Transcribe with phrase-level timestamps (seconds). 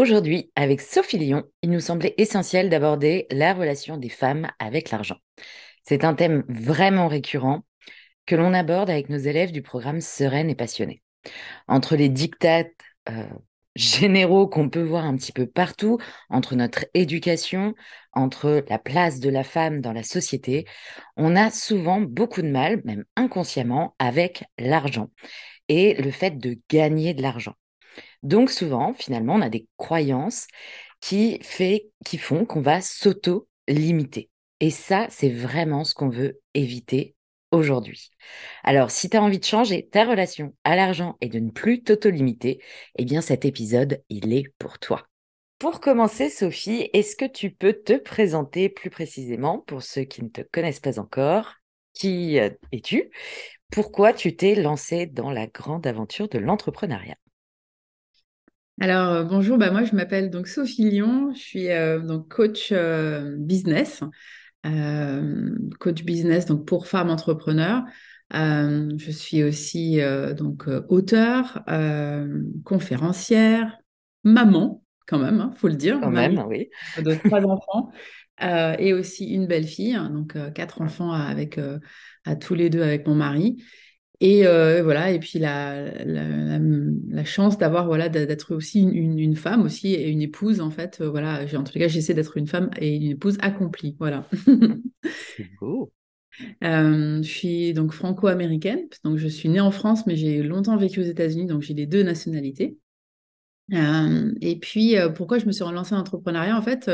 [0.00, 5.18] Aujourd'hui, avec Sophie Lyon, il nous semblait essentiel d'aborder la relation des femmes avec l'argent.
[5.82, 7.66] C'est un thème vraiment récurrent
[8.24, 11.02] que l'on aborde avec nos élèves du programme Sereine et Passionnée.
[11.68, 12.72] Entre les dictates
[13.10, 13.26] euh,
[13.76, 15.98] généraux qu'on peut voir un petit peu partout,
[16.30, 17.74] entre notre éducation,
[18.14, 20.64] entre la place de la femme dans la société,
[21.18, 25.10] on a souvent beaucoup de mal, même inconsciemment, avec l'argent
[25.68, 27.54] et le fait de gagner de l'argent.
[28.22, 30.46] Donc souvent, finalement, on a des croyances
[31.00, 34.30] qui, fait, qui font qu'on va s'auto-limiter.
[34.60, 37.16] Et ça, c'est vraiment ce qu'on veut éviter
[37.50, 38.10] aujourd'hui.
[38.62, 41.82] Alors, si tu as envie de changer ta relation à l'argent et de ne plus
[41.82, 42.62] t'auto-limiter,
[42.96, 45.06] eh bien cet épisode, il est pour toi.
[45.58, 50.28] Pour commencer, Sophie, est-ce que tu peux te présenter plus précisément pour ceux qui ne
[50.28, 51.56] te connaissent pas encore?
[51.92, 53.10] Qui euh, es-tu?
[53.70, 57.16] Pourquoi tu t'es lancée dans la grande aventure de l'entrepreneuriat?
[58.82, 62.72] Alors, euh, bonjour, bah, moi je m'appelle donc Sophie Lyon, je suis euh, donc coach
[63.36, 64.02] business.
[64.64, 67.84] Euh, coach business donc pour femmes entrepreneurs.
[68.32, 70.00] Je suis aussi
[70.36, 71.62] donc auteur,
[72.64, 73.76] conférencière,
[74.24, 75.98] maman quand même, il hein, faut le dire.
[76.00, 76.70] Quand même, oui.
[77.02, 77.90] De trois enfants.
[78.40, 81.60] et aussi une belle fille, hein, donc quatre enfants avec
[82.24, 83.62] à tous les deux avec mon mari.
[84.22, 89.62] Et euh, voilà, et puis la, la, chance d'avoir voilà d'être aussi une, une, femme
[89.62, 91.00] aussi et une épouse en fait.
[91.00, 93.96] Euh, voilà, en les cas, j'essaie d'être une femme et une épouse accomplie.
[93.98, 94.28] Voilà.
[95.36, 95.92] C'est beau.
[96.64, 101.00] Euh, je suis donc franco-américaine, donc je suis née en France, mais j'ai longtemps vécu
[101.00, 102.78] aux États-Unis, donc j'ai les deux nationalités.
[103.70, 106.90] et puis, pourquoi je me suis relancée en entrepreneuriat En fait,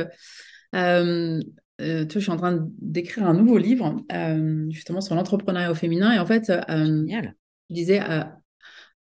[1.80, 6.12] euh, je suis en train d'écrire un nouveau livre, euh, justement sur l'entrepreneuriat au féminin.
[6.12, 8.00] Et en fait, euh, je disais,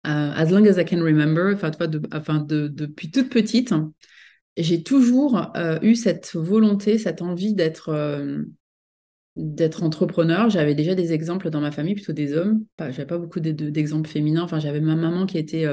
[0.04, 3.74] as long as I can remember, enfin, de, enfin de, depuis toute petite,
[4.56, 7.92] j'ai toujours eu cette volonté, cette envie d'être
[9.36, 10.48] d'être entrepreneur.
[10.48, 12.64] J'avais déjà des exemples dans ma famille, plutôt des hommes.
[12.78, 14.42] J'avais pas beaucoup d'exemples féminins.
[14.42, 15.66] Enfin, j'avais ma maman qui était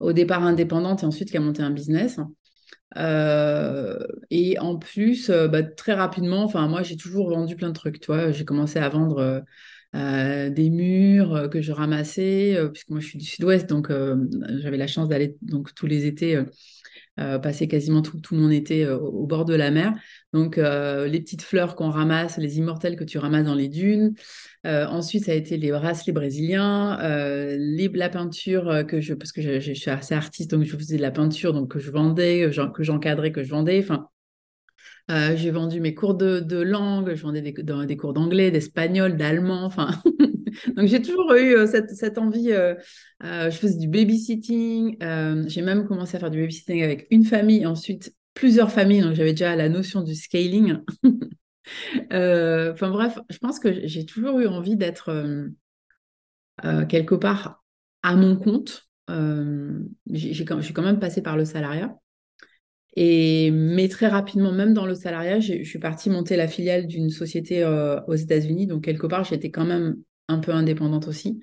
[0.00, 2.18] au départ indépendante et ensuite qui a monté un business.
[2.96, 3.98] Euh,
[4.30, 8.00] et en plus, euh, bah, très rapidement, enfin moi j'ai toujours vendu plein de trucs.
[8.00, 9.44] Tu j'ai commencé à vendre
[9.94, 14.86] euh, des murs que je ramassais, puisque moi je suis du Sud-Ouest, donc j'avais la
[14.86, 16.42] chance d'aller donc tous les étés
[17.42, 19.94] passer quasiment tout, mon été au bord de la mer.
[20.32, 24.14] Donc les petites fleurs qu'on ramasse, les immortels que tu ramasses dans les dunes.
[24.64, 26.98] ensuite, ça a été les bracelets brésiliens,
[27.56, 31.02] les, la peinture que je, parce que je, suis assez artiste, donc je faisais de
[31.02, 33.80] la peinture, donc que je vendais, que j'encadrais, que je vendais.
[33.82, 34.08] Enfin,
[35.10, 39.64] euh, j'ai vendu mes cours de, de, langue, je vendais des cours d'anglais, d'espagnol, d'allemand,
[39.64, 39.90] enfin.
[40.76, 42.52] Donc j'ai toujours eu euh, cette, cette, envie.
[42.52, 42.74] Euh,
[43.22, 44.96] je faisais du babysitting.
[45.46, 49.02] j'ai même commencé à faire du babysitting avec une famille, ensuite plusieurs familles.
[49.02, 50.78] Donc j'avais déjà la notion du scaling.
[52.10, 55.12] Enfin bref, je pense que j'ai toujours eu envie d'être
[56.88, 57.62] quelque part
[58.02, 58.88] à mon compte.
[60.06, 61.94] j'ai quand même passé par le salariat.
[63.00, 67.10] Et, mais très rapidement, même dans le salariat, je suis partie monter la filiale d'une
[67.10, 68.66] société euh, aux États-Unis.
[68.66, 71.40] Donc, quelque part, j'étais quand même un peu indépendante aussi.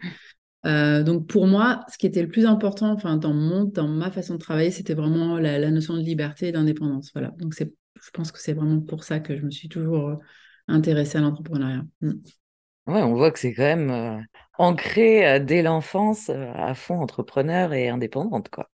[0.66, 4.10] Euh, donc, pour moi, ce qui était le plus important enfin, dans, mon, dans ma
[4.10, 7.12] façon de travailler, c'était vraiment la, notion de liberté et d'indépendance.
[7.14, 7.30] Voilà.
[7.38, 10.16] Donc, je pense que c'est vraiment pour ça que je me suis toujours euh,
[10.68, 11.84] intéressée à l'entrepreneuriat.
[12.02, 12.14] Mm.
[12.88, 14.24] Ouais, on voit que c'est quand même
[14.60, 18.70] ancré dès l'enfance à fond entrepreneur et indépendante, quoi.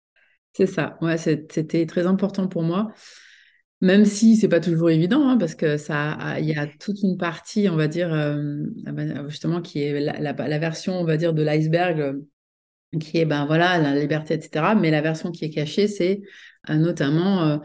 [0.53, 2.91] C'est ça, ouais, c'était très important pour moi,
[3.81, 7.18] même si c'est pas toujours évident, hein, parce que ça, il y a toute une
[7.18, 11.34] partie, on va dire, euh, ah ben, justement, qui est la, version, on va dire,
[11.34, 14.76] de l'iceberg, euh, qui est, ben voilà, la liberté, etc.
[14.79, 16.22] Mais la version qui est cachée, c'est
[16.70, 17.59] euh, notamment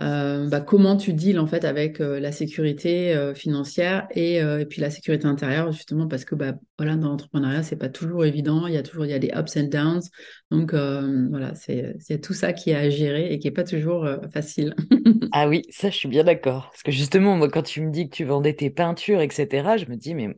[0.00, 4.80] euh, bah, comment tu deals en fait avec euh, la sécurité euh, financière et, puis
[4.80, 8.66] la sécurité intérieure justement parce que bah, voilà dans l'entrepreneuriat c'est pas toujours évident.
[8.66, 10.02] Il y a toujours il y a des ups and downs.
[10.50, 14.74] Donc voilà c'est tout ça qui est à gérer et qui est pas toujours facile.
[15.34, 16.68] Ah oui ça je suis bien d'accord.
[16.70, 19.86] Parce que justement moi quand tu me dis que tu vendais tes peintures etc je
[19.90, 20.28] me dis mais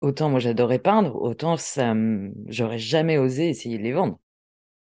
[0.00, 1.94] autant moi j'adorais peindre autant ça
[2.48, 4.18] j'aurais jamais osé essayer de les vendre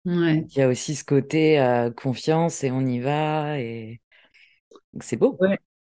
[0.04, 4.00] il y a aussi ce côté euh, confiance et on y va et
[5.00, 5.38] c'est beau.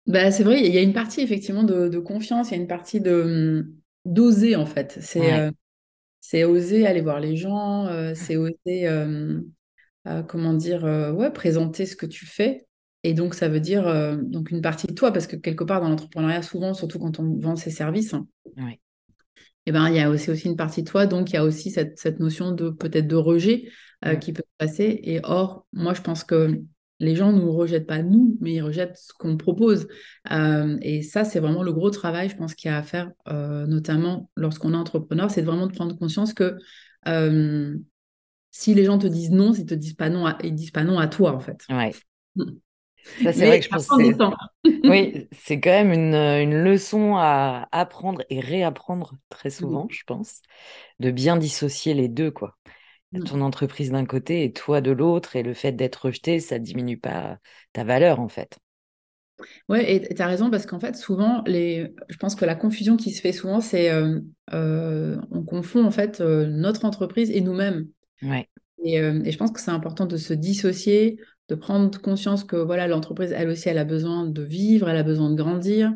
[0.07, 2.69] Bah, c'est vrai, il y a une partie effectivement de, confiance, il y a une
[2.69, 3.73] partie de
[4.05, 4.99] d'oser en fait.
[5.01, 5.51] C'est euh,
[6.21, 8.89] c'est oser aller voir les gens, euh, c'est oser
[10.29, 10.85] comment dire
[11.17, 12.67] ouais présenter ce que tu fais.
[13.03, 13.85] Et donc ça veut dire
[14.23, 17.37] donc une partie de toi parce que quelque part dans l'entrepreneuriat souvent surtout quand on
[17.39, 18.15] vend ses services.
[18.15, 18.27] Hein,
[19.67, 21.45] eh ben, il y a aussi, aussi une partie de toi, donc il y a
[21.45, 23.71] aussi cette, cette notion de peut-être de rejet
[24.05, 25.01] euh, qui peut passer.
[25.03, 26.61] Et or, moi, je pense que
[27.01, 29.89] les gens ne nous rejettent pas nous, mais ils rejettent ce qu'on propose.
[30.31, 33.11] Euh, et ça, c'est vraiment le gros travail, je pense, qu'il y a à faire,
[33.29, 36.57] euh, notamment lorsqu'on est entrepreneur, c'est vraiment de prendre conscience que
[38.51, 40.85] si les gens te disent non, ils te disent pas non, à, ils disent pas
[40.85, 41.65] non à toi, en fait.
[41.69, 41.93] Ouais.
[43.23, 47.69] Ça, c'est vrai que je pense que oui, c'est quand même une, une, leçon à
[47.71, 50.41] apprendre et réapprendre très souvent, je pense,
[51.01, 52.57] de bien dissocier les deux, quoi.
[53.13, 53.25] Mmh.
[53.25, 56.99] Ton entreprise d'un côté et toi de l'autre, et le fait d'être rejeté, ça diminue
[56.99, 57.39] pas
[57.73, 58.59] ta valeur, en fait.
[59.69, 61.95] Oui, et tu as raison, parce qu'en fait, souvent, les...
[62.09, 64.21] je pense que la confusion qui se fait souvent, c'est euh,
[64.53, 67.89] euh, on confond en fait euh, notre entreprise et nous-mêmes.
[68.23, 68.49] Ouais.
[68.85, 71.19] Et, et, je pense que c'est important de se dissocier,
[71.49, 75.03] de prendre conscience que voilà l'entreprise, elle aussi, elle a besoin de vivre, elle a
[75.03, 75.93] besoin de grandir,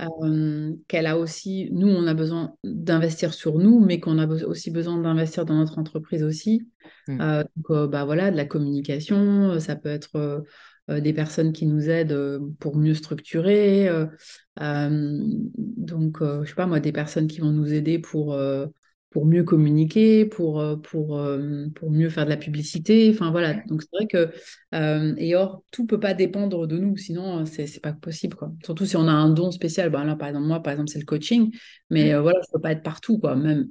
[0.00, 4.70] euh, qu'elle a aussi, nous, on a besoin d'investir sur nous, mais qu'on a aussi
[4.70, 6.66] besoin d'investir dans notre entreprise aussi.
[7.06, 7.20] Mmh.
[7.20, 10.44] Euh, donc, euh, bah voilà, de la communication, ça peut être
[10.88, 13.90] des personnes qui nous aident pour mieux structurer.
[14.56, 18.34] donc, je sais pas moi, des personnes qui vont nous aider pour
[19.10, 23.10] pour mieux communiquer, pour, euh, pour, euh, pour mieux faire de la publicité.
[23.10, 24.30] Enfin voilà, donc c'est vrai que,
[24.74, 28.36] euh, et or, tout peut pas dépendre de nous, sinon c'est n'est pas possible.
[28.36, 28.52] Quoi.
[28.64, 30.98] Surtout si on a un don spécial, ben là par exemple, moi par exemple, c'est
[30.98, 31.50] le coaching,
[31.90, 32.18] mais mmh.
[32.20, 33.68] voilà, je peux pas être partout, quoi, même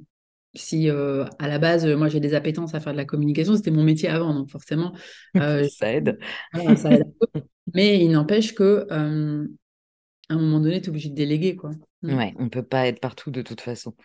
[0.55, 3.83] si à la base, moi j'ai des appétences à faire de la communication, c'était mon
[3.83, 4.93] métier avant, donc forcément.
[5.35, 6.17] ça aide.
[6.77, 7.13] ça aide
[7.73, 8.87] mais il n'empêche que
[10.29, 11.55] à un moment donné, tu es obligé de déléguer.
[11.55, 11.71] Quoi.
[12.03, 12.17] Mm.
[12.17, 13.95] Ouais, on ne peut pas être partout de toute façon.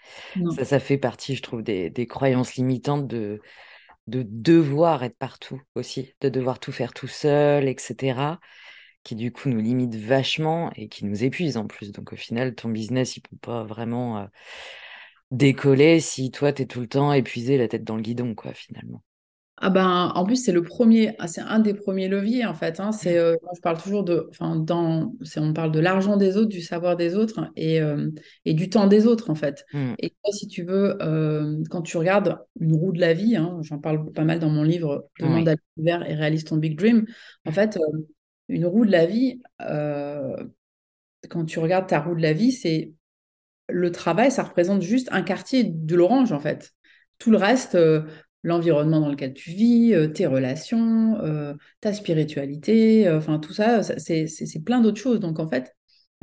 [0.56, 3.40] Ça, ça fait partie, je trouve, des, croyances limitantes de,
[4.06, 8.40] de devoir être partout aussi, de devoir tout faire tout seul, etc.
[9.02, 11.90] Qui du coup nous limitent vachement et qui nous épuisent en plus.
[11.90, 14.26] Donc au final, ton business, il ne peut pas vraiment euh,
[15.32, 18.52] décoller si toi, tu es tout le temps épuisé, la tête dans le guidon, quoi,
[18.52, 19.02] finalement.
[19.64, 22.80] Ah ben, en plus, c'est le premier, ah, c'est un des premiers leviers en fait.
[22.80, 22.90] Hein.
[22.90, 26.60] c'est, euh, je parle toujours de, enfin, dans, on parle de l'argent des autres, du
[26.60, 28.10] savoir des autres et, euh,
[28.44, 29.64] et du temps des autres en fait.
[29.72, 29.92] Mmh.
[30.00, 33.60] Et toi, si tu veux, euh, quand tu regardes une roue de la vie, hein,
[33.62, 37.06] j'en parle pas mal dans mon livre Demande à l'univers et réalise ton big dream.
[37.46, 37.78] En fait,
[38.48, 42.90] une roue de la vie, quand tu regardes ta roue de la vie, c'est
[43.68, 46.72] le travail, ça représente juste un quartier de l'orange en fait.
[47.18, 47.78] Tout le reste,
[48.42, 53.82] l'environnement dans lequel tu vis, euh, tes relations, euh, ta spiritualité, euh, enfin tout ça,
[53.82, 55.20] c'est plein d'autres choses.
[55.20, 55.74] Donc en fait,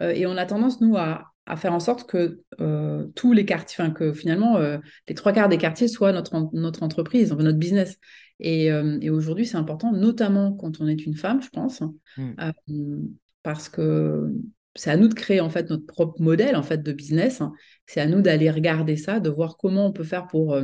[0.01, 1.25] et on a tendance, nous, à,
[1.57, 2.41] faire en sorte que
[3.15, 4.57] tous les quartiers, enfin que finalement,
[5.09, 7.97] les trois quarts des quartiers soient notre, notre entreprise, notre business.
[8.39, 8.71] Et,
[9.09, 11.83] aujourd'hui, c'est important, notamment quand on est une femme, je pense,
[12.15, 12.31] mmh.
[13.43, 14.31] parce que
[14.73, 17.41] c'est à nous de créer en fait notre propre modèle en fait de business.
[17.85, 20.57] C'est à nous d'aller regarder ça, de voir comment on peut faire pour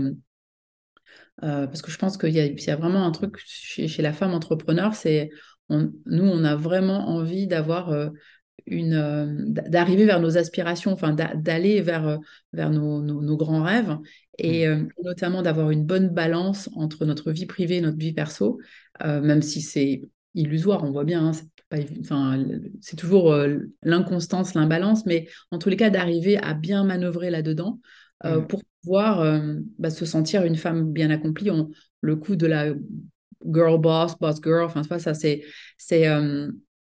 [1.44, 4.14] euh, parce que je pense qu'il y, y, a vraiment un truc chez, chez la
[4.14, 5.30] femme entrepreneur, c'est
[5.70, 8.10] nous, on a vraiment envie d'avoir euh,
[8.68, 12.20] une, euh, d'arriver vers nos aspirations, enfin d'aller vers,
[12.54, 13.98] vers nos, nos, grands rêves
[14.38, 14.90] et mmh.
[15.04, 18.60] notamment d'avoir une bonne balance entre notre vie privée et notre vie perso,
[19.04, 20.02] même si c'est
[20.36, 21.80] illusoire, on voit bien, hein,
[22.82, 23.36] c'est toujours
[23.82, 27.80] l'inconstance, l'imbalance, mais en tous les cas d'arriver à bien manœuvrer là-dedans
[28.24, 28.48] euh, mmh.
[28.48, 31.50] pour pouvoir euh, bah, se sentir une femme bien accomplie.
[32.02, 32.74] le coup de la
[33.46, 35.44] girl boss, boss girl, enfin, ça, c'est,
[35.78, 36.50] c'est, euh,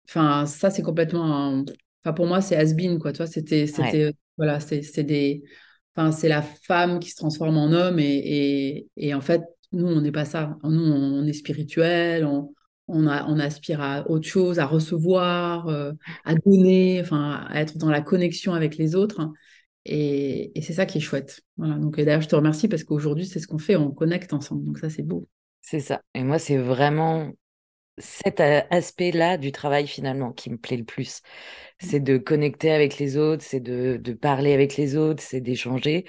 [0.09, 1.65] enfin, ça, c'est complètement,
[2.03, 5.43] enfin, pour moi, c'est has been, quoi, tu vois, c'était, c'était, voilà, c'est, c'est des,
[5.95, 10.01] enfin, c'est la femme qui se transforme en homme et, et, en fait, nous, on
[10.01, 10.57] n'est pas ça.
[10.65, 12.55] Nous, on est spirituel, on,
[12.89, 15.69] on, a, on, aspire à autre chose, à recevoir,
[16.25, 19.31] à donner, enfin, à être dans la connexion avec les autres.
[19.87, 21.41] Et, c'est ça qui est chouette.
[21.57, 21.77] Voilà.
[21.77, 24.65] Donc d'ailleurs, je te remercie parce qu'aujourd'hui, c'est ce qu'on fait, on connecte ensemble.
[24.65, 25.29] Donc ça, c'est beau.
[25.61, 26.03] C'est ça.
[26.15, 27.33] Et moi, c'est vraiment
[27.99, 31.21] cet aspect-là du travail finalement qui me plaît le plus.
[31.83, 31.87] Mmh.
[31.87, 36.07] C'est de connecter avec les autres, c'est de, parler avec les autres, c'est d'échanger.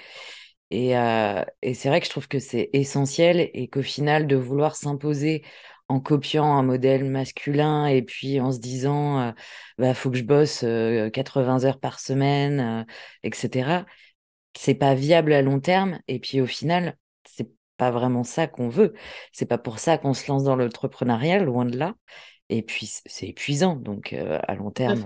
[0.70, 4.36] Et, euh, et c'est vrai que je trouve que c'est essentiel et qu'au final, de
[4.36, 5.44] vouloir s'imposer
[5.92, 9.32] en copiant un modèle masculin et puis en se disant euh,
[9.76, 12.84] bah faut que je bosse 80 euh, heures par semaine euh,
[13.22, 13.82] etc
[14.56, 16.96] c'est pas viable à long terme et puis au final
[17.28, 18.92] c'est pas vraiment ça qu'on veut.
[19.32, 21.94] C'est pas pour ça qu'on se lance dans l'entrepreneuriat loin de là.
[22.48, 25.02] Et puis c'est épuisant donc à long terme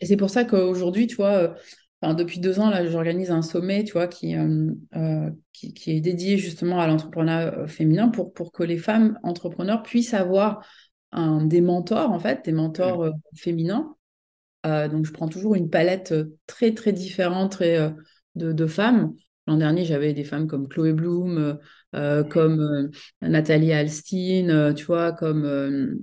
[0.00, 1.54] et c'est pour ça qu'aujourd'hui tu vois
[2.02, 6.36] depuis deux ans, là, j'organise un sommet, tu vois, qui, euh, euh, qui, est dédié
[6.36, 10.66] justement à l'entrepreneuriat euh, féminin pour, pour que les femmes entrepreneurs puissent avoir
[11.12, 13.94] un, des mentors, en fait, des mentors féminins.
[14.64, 16.14] donc, je prends toujours une palette
[16.46, 17.94] très, très différente de,
[18.34, 19.14] de femmes
[19.48, 21.58] L'an dernier, j'avais des femmes comme Chloé Bloom,
[21.94, 22.88] euh, comme euh,
[23.20, 25.98] Nathalie Alstein, euh, tu vois, comme,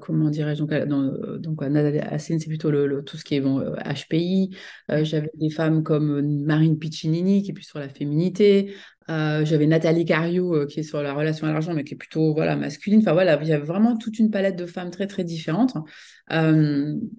[0.00, 4.56] comment dirais-je, donc, donc Nathalie Alstein, c'est plutôt le, tout ce qui est bon, HPI.
[4.88, 8.74] j'avais des femmes comme Marine Piccinini, qui est plus sur la féminité.
[9.08, 12.56] j'avais Nathalie Cario, qui est sur la relation à l'argent, mais qui est plutôt voilà,
[12.56, 13.00] masculine.
[13.00, 15.76] Enfin voilà, il y avait vraiment toute une palette de femmes très, très différentes.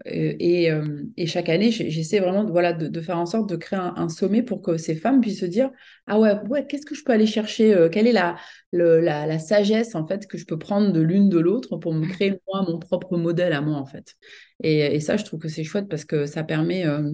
[0.05, 0.71] Et,
[1.17, 4.43] et, chaque année, j'essaie vraiment de, voilà, de, faire en sorte de créer un, sommet
[4.43, 5.71] pour que ces femmes puissent se dire,
[6.07, 8.37] ah ouais, ouais qu'est-ce que je peux aller chercher la,
[8.71, 12.39] la, sagesse en fait que je peux prendre de l'une de l'autre pour me créer
[12.47, 14.15] moi mon propre modèle à moi en fait.
[14.63, 16.85] Et, ça, je trouve que c'est chouette parce que ça permet.
[16.85, 17.11] Euh,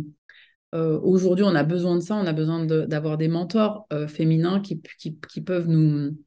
[0.74, 4.60] euh, aujourd'hui, on a besoin de ça, on a besoin d'avoir des mentors euh, féminins
[4.60, 6.18] qui, qui, peuvent nous,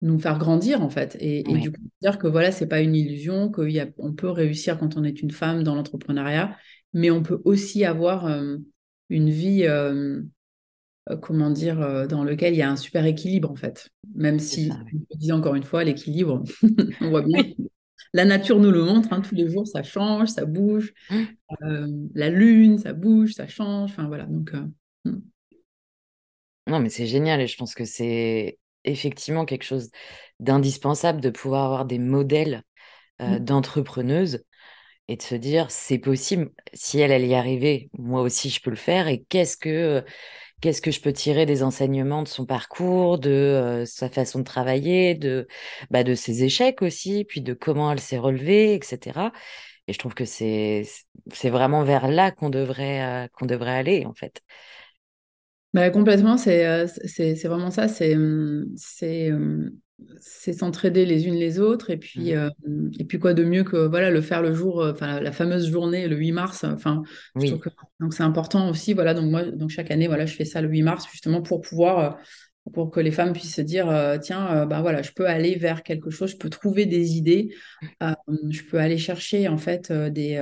[0.00, 1.16] nous faire grandir en fait.
[1.18, 5.02] Et, du coup, dire que voilà, c'est pas une illusion, qu'on peut réussir quand on
[5.02, 6.56] est une femme dans l'entrepreneuriat,
[6.92, 8.26] mais on peut aussi avoir
[9.08, 9.66] une vie
[11.16, 13.90] comment dire, euh, dans lequel il y a un super équilibre en fait.
[14.14, 14.70] Même si,
[15.10, 16.42] je dis encore une fois, l'équilibre,
[17.00, 17.42] on voit bien.
[18.12, 20.92] La nature nous le montre, hein, tous les jours ça change, ça bouge.
[21.10, 21.22] Mmh.
[21.62, 23.90] Euh, la lune, ça bouge, ça change.
[23.90, 24.52] Enfin voilà, donc.
[25.04, 25.20] Hmm.
[26.66, 29.90] Non, mais c'est génial et je pense que c'est effectivement quelque chose
[30.38, 32.62] d'indispensable de pouvoir avoir des modèles
[33.20, 33.38] mmh.
[33.38, 34.44] d'entrepreneuses
[35.10, 38.70] et de se dire c'est possible, si elle, elle y arrivait, moi aussi je peux
[38.70, 40.04] le faire et qu'est-ce que
[40.60, 45.14] qu'est-ce que je peux tirer des enseignements de son parcours, de sa façon de travailler,
[45.14, 45.46] de,
[45.90, 49.32] bah, de ses échecs aussi, puis de comment elle s'est relevée, etc.
[49.88, 50.86] Et je trouve que c'est,
[51.44, 54.42] vraiment vers là qu'on devrait, devrait aller, en fait.
[55.72, 56.86] Bah, complètement, c'est,
[57.44, 57.88] vraiment ça.
[57.88, 59.70] C'est, hum, c'est, hum,
[60.20, 62.38] c'est s'entraider les unes les autres et puis mmh.
[62.38, 65.70] euh, et puis quoi de mieux que voilà le faire le jour enfin la, fameuse
[65.70, 67.02] journée le 8 mars enfin
[68.00, 70.68] donc c'est important aussi voilà donc moi donc chaque année voilà je fais ça le
[70.68, 72.10] 8 mars justement pour pouvoir euh,
[72.72, 73.88] pour que les femmes puissent se dire
[74.20, 77.54] tiens ben voilà je peux aller vers quelque chose je peux trouver des idées
[78.00, 80.38] je peux aller chercher en fait des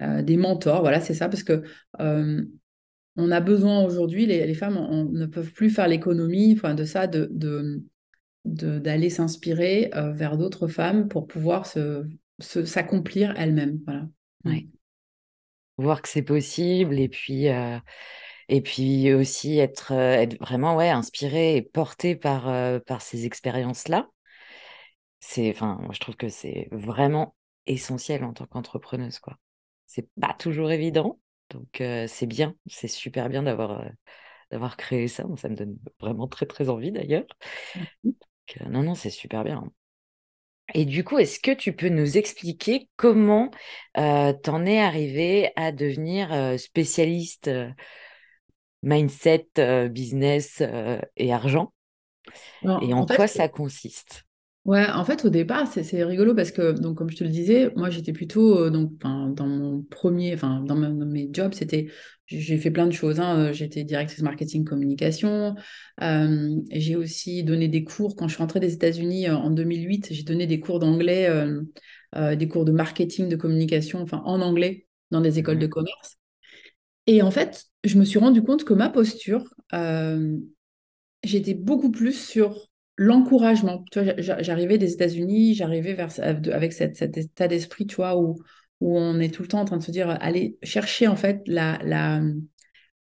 [0.00, 1.62] des mentors voilà c'est ça parce que
[3.16, 6.84] on a besoin aujourd'hui, les, les, femmes on, ne peuvent plus faire l'économie enfin, de
[6.84, 7.82] ça, de, de,
[8.44, 12.06] d'aller s'inspirer euh, vers d'autres femmes pour pouvoir se,
[12.40, 13.80] s'accomplir elles-mêmes.
[13.84, 14.08] Voilà.
[14.44, 14.66] Ouais.
[15.78, 17.78] Voir que c'est possible et puis, euh,
[18.48, 22.44] et puis aussi être, euh, être vraiment ouais, inspiré et porté par,
[22.82, 24.08] par ces expériences-là.
[25.34, 29.20] Je trouve que c'est vraiment essentiel en tant qu'entrepreneuse.
[29.20, 29.38] quoi.
[29.86, 31.20] C'est pas toujours évident,
[31.50, 33.84] donc c'est bien, c'est super bien d'avoir
[34.50, 35.24] d'avoir créé ça.
[35.36, 37.24] Ça me donne vraiment très très envie d'ailleurs.
[38.68, 39.64] Non, non, c'est super bien.
[40.74, 43.50] Et du coup, est-ce que tu peux nous expliquer comment
[43.98, 47.50] euh, t'en es arrivé à devenir spécialiste
[48.82, 49.48] mindset,
[49.90, 50.62] business
[51.16, 51.72] et argent?
[52.64, 54.24] Et en, quoi ça consiste?
[54.64, 57.72] Ouais, en fait, au départ, c'est rigolo parce que, donc, comme je te le disais,
[57.74, 61.88] moi, j'étais plutôt, donc, dans mon premier, enfin, dans, mes jobs, c'était
[62.40, 63.20] j'ai fait plein de choses.
[63.20, 63.38] Hein.
[63.38, 65.54] Euh, j'étais directrice marketing communication.
[66.02, 68.16] Euh, j'ai aussi donné des cours.
[68.16, 71.28] Quand je suis rentrée des États-Unis euh, en 2008, j'ai donné des cours d'anglais,
[72.14, 76.18] des cours de marketing, de communication, enfin en anglais, dans des écoles de commerce.
[77.06, 79.44] Et en fait, je me suis rendu compte que ma posture,
[81.22, 83.84] j'étais beaucoup plus sur l'encouragement.
[84.18, 88.38] J'arrivais des États-Unis, j'arrivais avec cet état d'esprit, tu vois, où
[88.82, 91.42] où on est tout le temps en train de se dire, allez chercher en fait
[91.46, 92.20] la, la,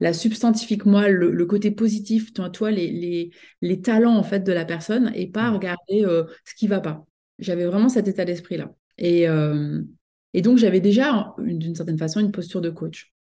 [0.01, 3.31] la substantifique, moi, le, côté positif, toi, toi les, les,
[3.63, 7.07] les, talents en fait de la personne et pas regarder euh, ce qui va pas.
[7.39, 8.75] J'avais vraiment cet état d'esprit-là.
[8.99, 9.81] Et, euh,
[10.35, 13.13] et donc, j'avais déjà, d'une certaine façon, une posture de coach.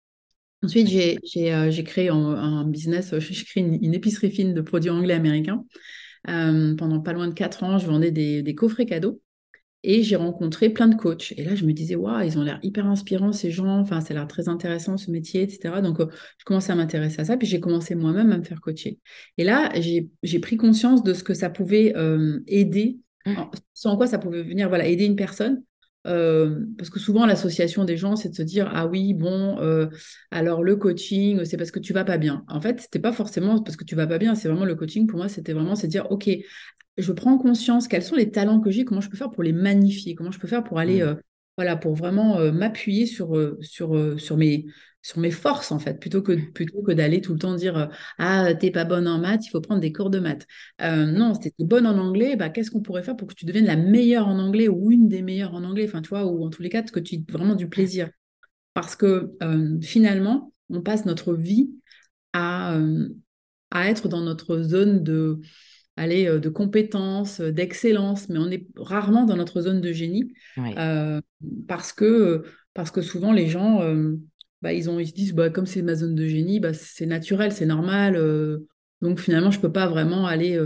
[0.62, 5.62] Ensuite, j'ai euh, créé un, business, j'ai créé une, épicerie fine de produits anglais américains.
[6.24, 9.20] pendant pas loin de quatre ans, je vendais des, des coffrets cadeaux.
[9.88, 11.32] Et j'ai rencontré plein de coachs.
[11.36, 13.78] Et là, je me disais, waouh, ils ont l'air hyper inspirants, ces gens.
[13.78, 15.80] Enfin, ça a l'air très intéressant, ce métier, etc.
[15.80, 16.06] Donc, euh,
[16.38, 17.36] je commençais à m'intéresser à ça.
[17.36, 18.98] Puis, j'ai commencé moi-même à me faire coacher.
[19.38, 23.34] Et là, j'ai pris conscience de ce que ça pouvait euh, aider, mmh.
[23.74, 25.62] sans quoi ça pouvait venir voilà, aider une personne.
[26.08, 29.56] Euh, parce que souvent, l'association des gens, c'est de se dire Ah oui, bon,
[30.32, 32.44] alors le coaching, c'est parce que tu vas pas bien.
[32.48, 35.06] En fait, c'était pas forcément parce que tu vas pas bien, c'est vraiment le coaching
[35.06, 36.28] pour moi, c'était vraiment c'est dire Ok,
[36.96, 39.52] je prends conscience quels sont les talents que j'ai, comment je peux faire pour les
[39.52, 41.08] magnifier, comment je peux faire pour aller, mmh.
[41.08, 41.14] euh,
[41.56, 44.66] voilà, pour vraiment euh, m'appuyer sur, euh, sur, sur, mes,
[45.02, 48.54] sur mes forces, en fait, plutôt que, plutôt que d'aller tout le temps dire Ah,
[48.54, 50.46] t'es pas bonne en maths, il faut prendre des cours de maths.
[50.80, 53.66] non, si t'es bonne en anglais, bah, qu'est-ce qu'on pourrait faire pour que tu deviennes
[53.66, 56.50] la meilleure en anglais ou une des meilleures en anglais, enfin, tu vois, ou en
[56.50, 58.10] tous les cas, que tu aies vraiment du plaisir?
[58.74, 59.32] Parce que
[59.82, 61.70] finalement, on passe notre vie
[62.32, 62.78] à
[63.70, 65.40] à être dans notre zone de,
[65.96, 70.34] aller, de compétences, d'excellence, mais on est rarement dans notre zone de génie
[71.66, 73.80] parce, que, parce que souvent les gens,
[74.62, 77.06] bah, ils, ont, ils se disent bah, comme c'est ma zone de génie, bah, c'est
[77.06, 78.20] naturel, c'est normal.
[79.00, 80.60] donc finalement, je ne peux pas vraiment aller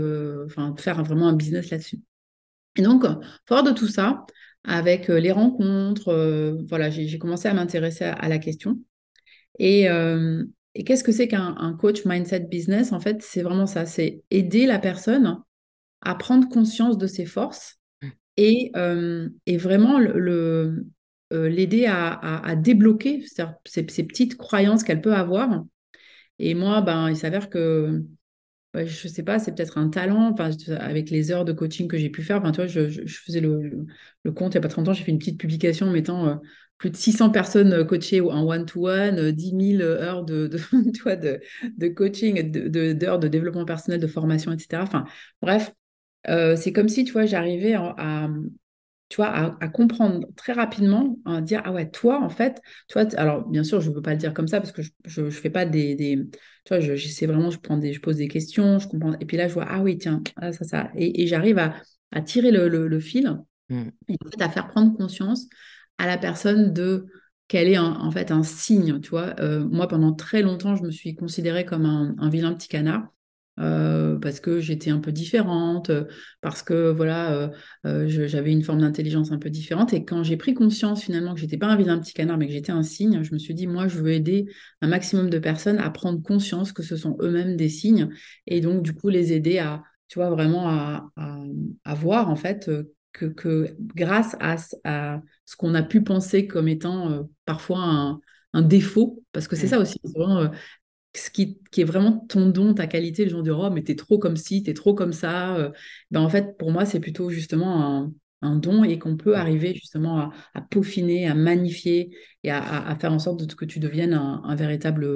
[0.77, 2.01] faire vraiment un business là-dessus.
[2.75, 3.05] Et donc,
[3.45, 4.25] fort de tout ça,
[4.63, 8.79] avec euh, les rencontres, euh, voilà, j'ai commencé à m'intéresser à, la question.
[9.59, 10.43] Et, euh,
[10.75, 12.91] et qu'est-ce que c'est qu'un coach mindset business?
[12.91, 15.37] En fait, c'est vraiment ça, c'est aider la personne
[16.01, 18.07] à prendre conscience de ses forces mmh.
[18.37, 18.71] et,
[19.45, 20.85] et vraiment le,
[21.31, 25.63] l'aider à, à, débloquer ces, ces, petites croyances qu'elle peut avoir.
[26.39, 28.03] Et moi, ben, il s'avère que
[28.73, 30.33] je je sais pas, c'est peut-être un talent,
[30.79, 32.41] avec les heures de coaching que j'ai pu faire.
[32.51, 33.85] Toi, je, je, faisais le,
[34.23, 36.35] le, compte il n'y a pas très longtemps, j'ai fait une petite publication mettant euh,
[36.81, 40.57] plus de 600 personnes euh, coachées en one-to-one, 10 000 heures de, de,
[41.15, 41.39] de,
[41.77, 44.81] de coaching, d'heures de, de, développement personnel, de formation, etc.
[44.81, 45.05] Enfin,
[45.43, 45.73] bref,
[46.27, 48.29] euh, c'est comme si, tu vois, j'arrivais à,
[49.09, 53.07] tu vois, à, comprendre très rapidement, à dire, ah ouais, toi, en fait, tu vois,
[53.15, 55.29] alors bien sûr, je ne peux pas le dire comme ça parce que je ne
[55.29, 56.17] fais pas des, des,
[56.65, 59.37] tu vois, j'essaie vraiment, je, prends des, je pose des questions, je comprends, et puis
[59.37, 61.75] là, je vois, ah oui, tiens, ah, ça, ça, et, j'arrive à,
[62.11, 63.37] à, tirer le, le, fil,
[63.69, 63.81] mmh.
[64.07, 65.47] et en fait, à faire prendre conscience
[66.01, 67.05] à la personne de
[67.47, 69.35] qu'elle est en fait un signe, tu vois.
[69.39, 73.07] Euh, moi, pendant très longtemps, je me suis considérée comme un, vilain petit canard.
[73.59, 75.91] Euh, parce que j'étais un peu différente,
[76.39, 77.49] parce que voilà, euh,
[77.85, 79.93] euh, j'avais une forme d'intelligence un peu différente.
[79.93, 82.53] Et quand j'ai pris conscience finalement que j'étais pas un vilain petit canard, mais que
[82.53, 84.47] j'étais un signe, je me suis dit, moi, je veux aider
[84.81, 88.09] un maximum de personnes à prendre conscience que ce sont eux-mêmes des signes,
[88.47, 92.71] et donc du coup les aider à, tu vois, vraiment à, voir en fait
[93.13, 98.21] que, que grâce à, à ce qu'on a pu penser comme étant parfois un,
[98.53, 99.69] un défaut, parce que c'est mmh.
[99.69, 100.49] ça aussi, vraiment,
[101.15, 104.17] ce qui, est vraiment ton don, ta qualité, les gens disent Oh, mais t'es trop
[104.17, 105.55] comme ci, t'es trop comme ça.
[105.55, 105.71] Euh,
[106.09, 110.31] ben, en fait, pour moi, c'est plutôt justement un, don et qu'on peut arriver justement
[110.55, 115.07] à, peaufiner, à magnifier et à, faire en sorte que tu deviennes un, véritable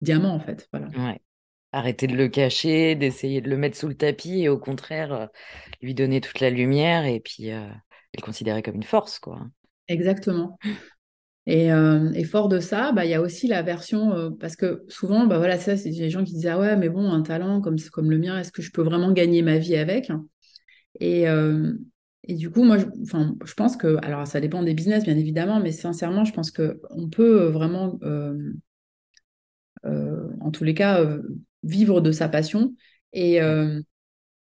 [0.00, 0.66] diamant, en fait.
[0.72, 0.88] Voilà.
[0.96, 1.20] Ouais.
[1.72, 5.26] Arrêter de le cacher, d'essayer de le mettre sous le tapis et au contraire, euh,
[5.80, 7.68] lui donner toute la lumière et puis euh,
[8.16, 9.40] le considérer comme une force, quoi.
[9.86, 10.58] Exactement.
[11.48, 15.26] Euh, et, fort de ça, bah, il y a aussi la version, parce que souvent,
[15.26, 17.76] bah, voilà, ça, c'est des gens qui disent Ah ouais, mais bon, un talent comme,
[17.92, 20.10] comme le mien, est-ce que je peux vraiment gagner ma vie avec?
[20.98, 21.22] Et,
[22.24, 25.72] et, du coup, moi, je pense que, alors ça dépend des business, bien évidemment, mais
[25.72, 27.98] sincèrement, je pense qu'on peut vraiment,
[29.84, 31.04] en tous les cas,
[31.62, 32.74] vivre de sa passion.
[33.12, 33.38] Et,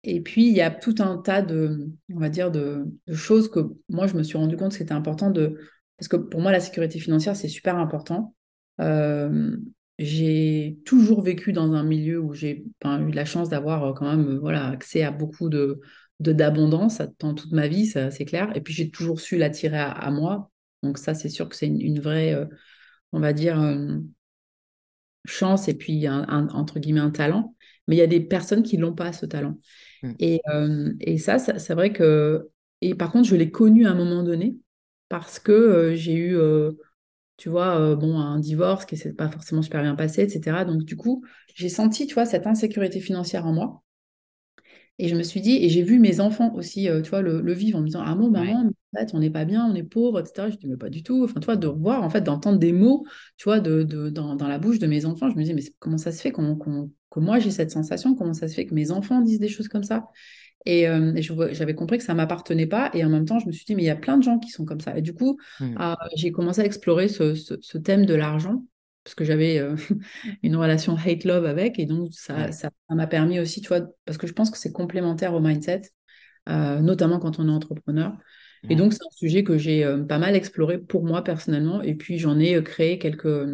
[0.04, 3.50] et puis, il y a tout un tas de, on va dire, de, de choses
[3.50, 5.58] que moi, je me suis rendu compte que c'était important de
[6.00, 8.34] parce que pour moi, la sécurité financière, c'est super important.
[8.80, 9.58] Euh,
[9.98, 14.30] j'ai toujours vécu dans un milieu où j'ai eu la chance d'avoir euh, quand même
[14.30, 15.82] euh, voilà, accès à beaucoup de
[16.22, 18.52] d'abondance dans toute ma vie, c'est clair.
[18.54, 20.52] Et puis j'ai toujours su l'attirer à, moi.
[20.84, 22.36] Donc ça, c'est sûr que c'est une, vraie,
[23.14, 23.58] on va dire,
[25.26, 27.56] chance et puis un, entre guillemets un talent.
[27.88, 29.58] Mais il y a des personnes qui n'ont pas ce talent.
[30.04, 30.12] Mmh.
[30.20, 30.42] Et,
[31.00, 32.50] et ça, ça c'est vrai que...
[32.82, 34.56] Et par contre, je l'ai connu à un moment donné
[35.10, 36.72] parce que euh, j'ai eu, euh,
[37.38, 40.66] tu vois, euh, bon, un divorce qui s'est pas forcément super bien passé, etc.
[40.66, 43.84] Donc, du coup, j'ai senti, tu vois, cette insécurité financière en moi.
[45.00, 47.78] Et je me suis dit, et j'ai vu mes enfants aussi, tu vois, le, vivre
[47.78, 50.20] en me disant, ah bon, maman, en fait, on n'est pas bien, on est pauvre,
[50.20, 50.50] etc.
[50.50, 51.24] Je dis, mais pas du tout.
[51.24, 53.06] Enfin, tu vois, de voir, en fait, d'entendre des mots,
[53.38, 56.12] tu vois, de, dans, la bouche de mes enfants, je me dis, mais comment ça
[56.12, 58.16] se fait que moi j'ai cette sensation?
[58.16, 60.08] Comment ça se fait que mes enfants disent des choses comme ça?
[60.66, 61.14] Et, euh,
[61.52, 62.90] j'avais compris que ça ne m'appartenait pas.
[62.94, 64.40] Et en même temps, je me suis dit, mais il y a plein de gens
[64.40, 64.98] qui sont comme ça.
[64.98, 65.76] Et du coup, mmh.
[65.78, 68.64] ah, j'ai commencé à explorer ce, thème de l'argent,
[69.04, 69.76] parce que j'avais euh,
[70.44, 71.80] une relation hate-love avec.
[71.80, 74.72] Et donc, ça, ça m'a permis aussi, tu vois, parce que je pense que c'est
[74.72, 75.82] complémentaire au mindset,
[76.48, 78.14] euh, notamment quand on est entrepreneur.
[78.70, 81.82] Et donc, c'est un sujet que j'ai pas mal exploré pour moi personnellement.
[81.82, 83.48] Et puis, j'en ai créé quelques.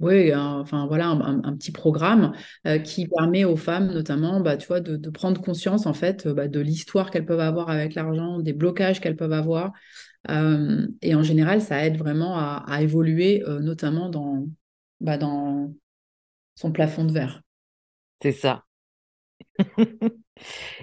[0.00, 2.32] Oui, enfin voilà, un, petit programme
[2.66, 6.48] euh, qui permet aux femmes notamment, bah, tu vois, de, prendre conscience en fait bah,
[6.48, 9.72] de l'histoire qu'elles peuvent avoir avec l'argent, des blocages qu'elles peuvent avoir.
[10.30, 14.46] Euh, et en général, ça aide vraiment à, évoluer, euh, notamment dans,
[15.00, 15.72] bah, dans
[16.54, 17.42] son plafond de verre.
[18.22, 18.64] C'est ça.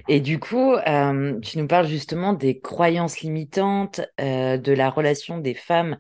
[0.08, 0.76] Et du coup,
[1.42, 5.98] tu nous parles justement des croyances limitantes, de la relation des femmes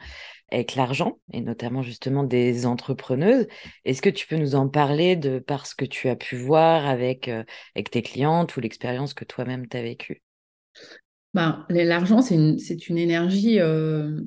[0.51, 3.47] avec l'argent et notamment justement des entrepreneuses.
[3.86, 6.86] Est-ce que tu peux nous en parler de par ce que tu as pu voir
[6.86, 7.43] avec, euh,
[7.75, 10.21] avec tes clientes ou l'expérience que toi-même tu as vécue?
[11.34, 12.58] Ben, L'argent, c'est une,
[12.89, 14.22] une, énergie, euh,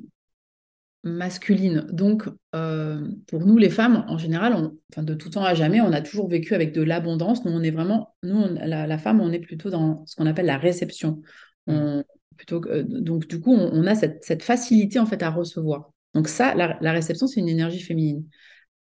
[1.03, 1.85] masculine.
[1.91, 2.23] Donc,
[2.55, 6.01] euh, pour nous, les femmes, en général, enfin, de tout temps à jamais, on a
[6.01, 7.45] toujours vécu avec de l'abondance.
[7.45, 10.57] Nous, on est vraiment, nous, la, femme, on est plutôt dans ce qu'on appelle la
[10.57, 11.21] réception.
[11.67, 12.01] Mmh.
[12.37, 15.91] plutôt que, donc, du coup, on, a cette, facilité, en fait, à recevoir.
[16.15, 18.25] Donc, ça, la, réception, c'est une énergie féminine.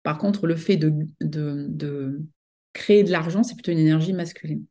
[0.03, 2.21] Par contre, le fait de, de
[2.73, 4.65] créer de l'argent, c'est plutôt une énergie masculine.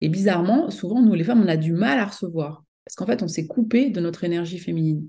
[0.00, 2.64] Et bizarrement, souvent, nous, les femmes, on a du mal à recevoir.
[2.90, 5.08] Parce qu'en fait, on s'est coupé de notre énergie féminine.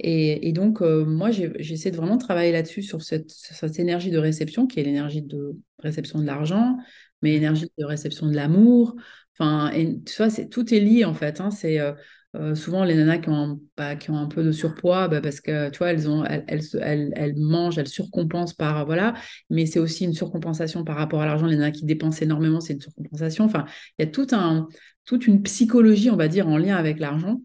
[0.00, 3.30] Et, donc, euh, moi, j'essaie de vraiment travailler là-dessus, sur cette,
[3.78, 6.76] énergie de réception, qui est l'énergie de réception de l'argent,
[7.22, 8.96] mais l'énergie de réception de l'amour.
[9.38, 11.40] Enfin, et tu vois, tout est lié, en fait.
[11.40, 11.52] Hein.
[11.52, 11.92] c'est euh,
[12.34, 15.40] euh, souvent les nanas qui ont, bah, qui ont un peu de surpoids, bah, parce
[15.40, 16.44] que, tu vois, elles, ont, elles,
[16.80, 19.14] elles, elles, mangent, elles surcompensent par, voilà,
[19.50, 21.46] mais c'est aussi une surcompensation par rapport à l'argent.
[21.46, 23.44] Les nanas qui dépensent énormément, c'est une surcompensation.
[23.44, 23.66] Enfin,
[23.98, 24.66] il y a tout un,
[25.10, 27.40] toute une psychologie, on va dire, en lien avec l'argent.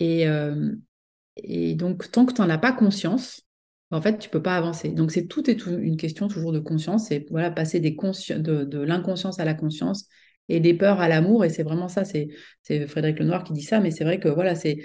[0.00, 0.24] Et,
[1.36, 3.42] et donc, tant que tu n'en as pas conscience,
[3.90, 4.88] en fait, tu peux pas avancer.
[4.88, 7.08] Donc, c'est tout est une question toujours de conscience.
[7.08, 10.08] C'est voilà, passer des de, de l'inconscience à la conscience
[10.48, 11.44] et des peurs à l'amour.
[11.44, 12.04] Et c'est vraiment ça.
[12.06, 12.30] C'est
[12.86, 14.78] Frédéric Lenoir qui dit ça, mais c'est vrai que voilà, c'est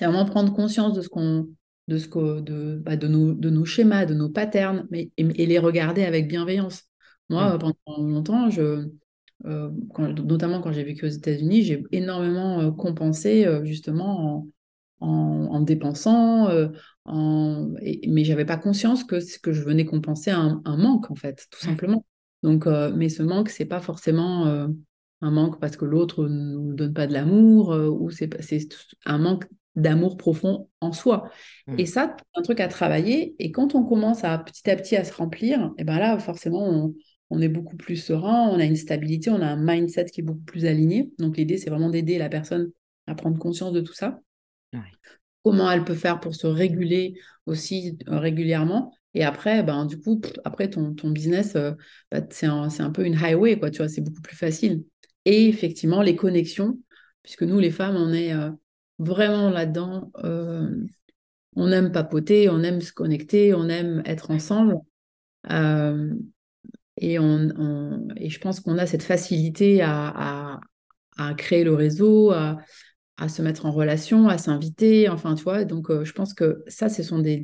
[0.00, 1.48] vraiment prendre conscience de ce qu'on
[1.88, 5.46] de ce que de, bah, de, nos, de nos schémas, de nos patterns, mais, et,
[5.46, 6.84] les regarder avec bienveillance.
[7.28, 7.58] Moi, mmh.
[7.58, 8.88] pendant longtemps, je,
[9.46, 14.46] euh, notamment quand j'ai vécu aux États-Unis, j'ai énormément euh, compensé euh, justement
[15.00, 16.48] en, en, dépensant,
[17.06, 17.68] en...
[18.06, 22.06] mais j'avais pas conscience que, que je venais compenser un, manque, en fait, tout simplement.
[22.44, 26.94] Donc, mais ce manque, c'est pas forcément un manque parce que l'autre ne nous donne
[26.94, 28.30] pas de l'amour, ou c'est
[29.04, 31.30] un manque d'amour profond en soi.
[31.66, 31.74] Mmh.
[31.78, 33.34] Et ça, c'est un truc à travailler.
[33.40, 36.62] Et quand on commence à petit à petit à se remplir, et ben là, forcément,
[36.62, 36.94] on,
[37.30, 40.24] on est beaucoup plus serein, on a une stabilité, on a un mindset qui est
[40.24, 41.10] beaucoup plus aligné.
[41.18, 42.70] Donc l'idée, c'est vraiment d'aider la personne
[43.06, 44.20] à prendre conscience de tout ça.
[45.42, 47.14] Comment elle peut faire pour se réguler
[47.46, 48.94] aussi euh, régulièrement.
[49.14, 51.72] Et après, ben, du coup, après ton, ton business, euh,
[52.10, 54.84] bah, c'est un, un, peu une highway, quoi, tu vois, c'est beaucoup plus facile.
[55.24, 56.78] Et effectivement, les connexions,
[57.22, 58.50] puisque nous, les femmes, on est euh,
[58.98, 60.10] vraiment là-dedans.
[61.54, 64.76] on aime papoter, on aime se connecter, on aime être ensemble.
[66.96, 70.12] Et, on, et je pense qu'on a cette facilité à,
[70.56, 70.60] à,
[71.16, 72.58] à créer le réseau, à,
[73.16, 75.64] à se mettre en relation, à s'inviter, enfin, tu vois.
[75.64, 77.36] Donc, euh, je pense que ça, ce sont des,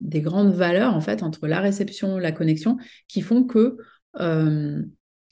[0.00, 2.76] des, grandes valeurs, en fait, entre la réception, la connexion,
[3.08, 3.76] qui font que
[4.20, 4.82] euh,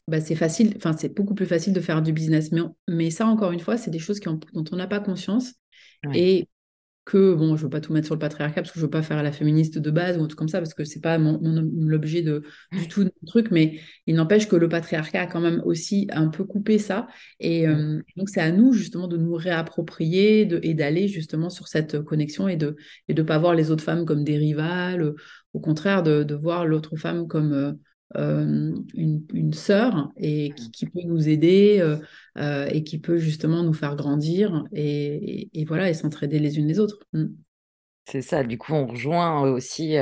[0.08, 2.52] bah, c'est facile, enfin, c'est beaucoup plus facile de faire du business.
[2.52, 5.54] Mais, mais ça, encore une fois, c'est des choses qui dont on n'a pas conscience.
[6.14, 6.48] Et
[7.10, 9.02] que, bon, je veux pas tout mettre sur le patriarcat parce que je veux pas
[9.02, 12.22] faire la féministe de base ou un truc comme ça parce que c'est pas l'objet
[12.22, 12.42] de,
[12.72, 16.28] du tout de truc, mais il n'empêche que le patriarcat a quand même aussi un
[16.28, 17.08] peu coupé ça.
[17.40, 21.66] Et euh, donc, c'est à nous justement de nous réapproprier de, et d'aller justement sur
[21.66, 22.76] cette connexion et de
[23.08, 25.14] et de pas voir les autres femmes comme des rivales,
[25.52, 27.76] au contraire, de, de voir l'autre femme comme.
[28.16, 31.96] Euh, une, une, sœur et qui, peut nous aider euh,
[32.38, 36.80] euh, et qui peut justement nous faire grandir et, voilà et s'entraider les unes les
[36.80, 36.98] autres.
[37.12, 37.26] Mm.
[38.06, 39.94] C'est ça, du coup on rejoint aussi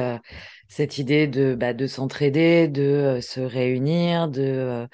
[0.69, 4.87] cette idée de, bah, de s'entraider, de se réunir, de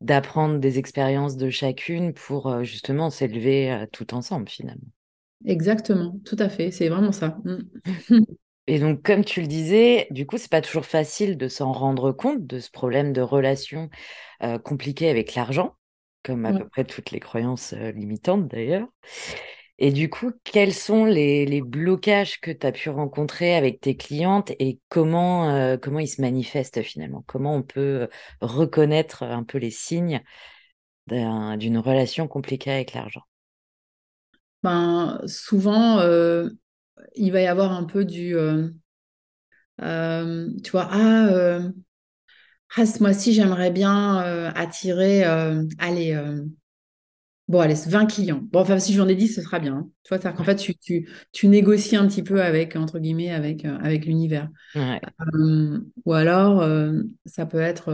[0.00, 4.88] d'apprendre des expériences de chacune pour justement s'élever tout ensemble finalement.
[5.44, 7.36] Exactement, tout à fait, c'est vraiment ça.
[7.44, 7.58] Mm.
[8.66, 12.12] Et donc, comme tu le disais, du coup, c'est pas toujours facile de s'en rendre
[12.12, 13.90] compte de ce problème de relation
[14.42, 15.76] euh, compliquée avec l'argent,
[16.22, 18.88] comme à peu près toutes les croyances euh, limitantes d'ailleurs.
[19.78, 24.52] Et du coup, quels sont les, blocages que tu as pu rencontrer avec tes clientes
[24.58, 27.22] et comment, euh, comment ils se manifestent finalement?
[27.26, 28.08] Comment on peut
[28.40, 30.22] reconnaître un peu les signes
[31.06, 33.22] d'une relation compliquée avec l'argent?
[34.62, 35.98] Ben, Souvent,
[37.16, 38.68] il va y avoir un peu du, euh,
[39.82, 41.70] euh, tu vois, ah, euh,
[42.76, 44.18] ah, ce mois-ci, j'aimerais bien
[44.54, 45.24] attirer,
[45.78, 46.20] allez,
[47.48, 48.40] bon, allez, 20 clients.
[48.50, 49.76] Bon, enfin, si j'en ai 10, ce sera bien.
[49.76, 49.90] Hein.
[50.02, 53.30] Tu vois, c'est qu'en fait, tu, tu, tu, négocies un petit peu avec, entre guillemets,
[53.30, 54.48] avec, avec l'univers.
[56.04, 56.68] ou alors,
[57.26, 57.92] ça peut être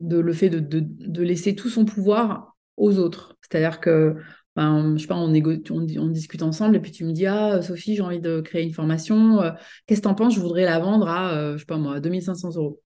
[0.00, 3.36] de, le fait de, de, de laisser tout son pouvoir aux autres.
[3.42, 4.16] C'est-à-dire que
[4.56, 8.02] je sais pas, on, on, discute ensemble et puis tu me dis Ah, Sophie, j'ai
[8.02, 9.40] envie de créer une formation.
[9.40, 9.52] Euh,
[9.86, 10.34] qu'est-ce que tu en penses?
[10.34, 12.80] Je voudrais la vendre à, euh, je sais pas moi, 2500 euros.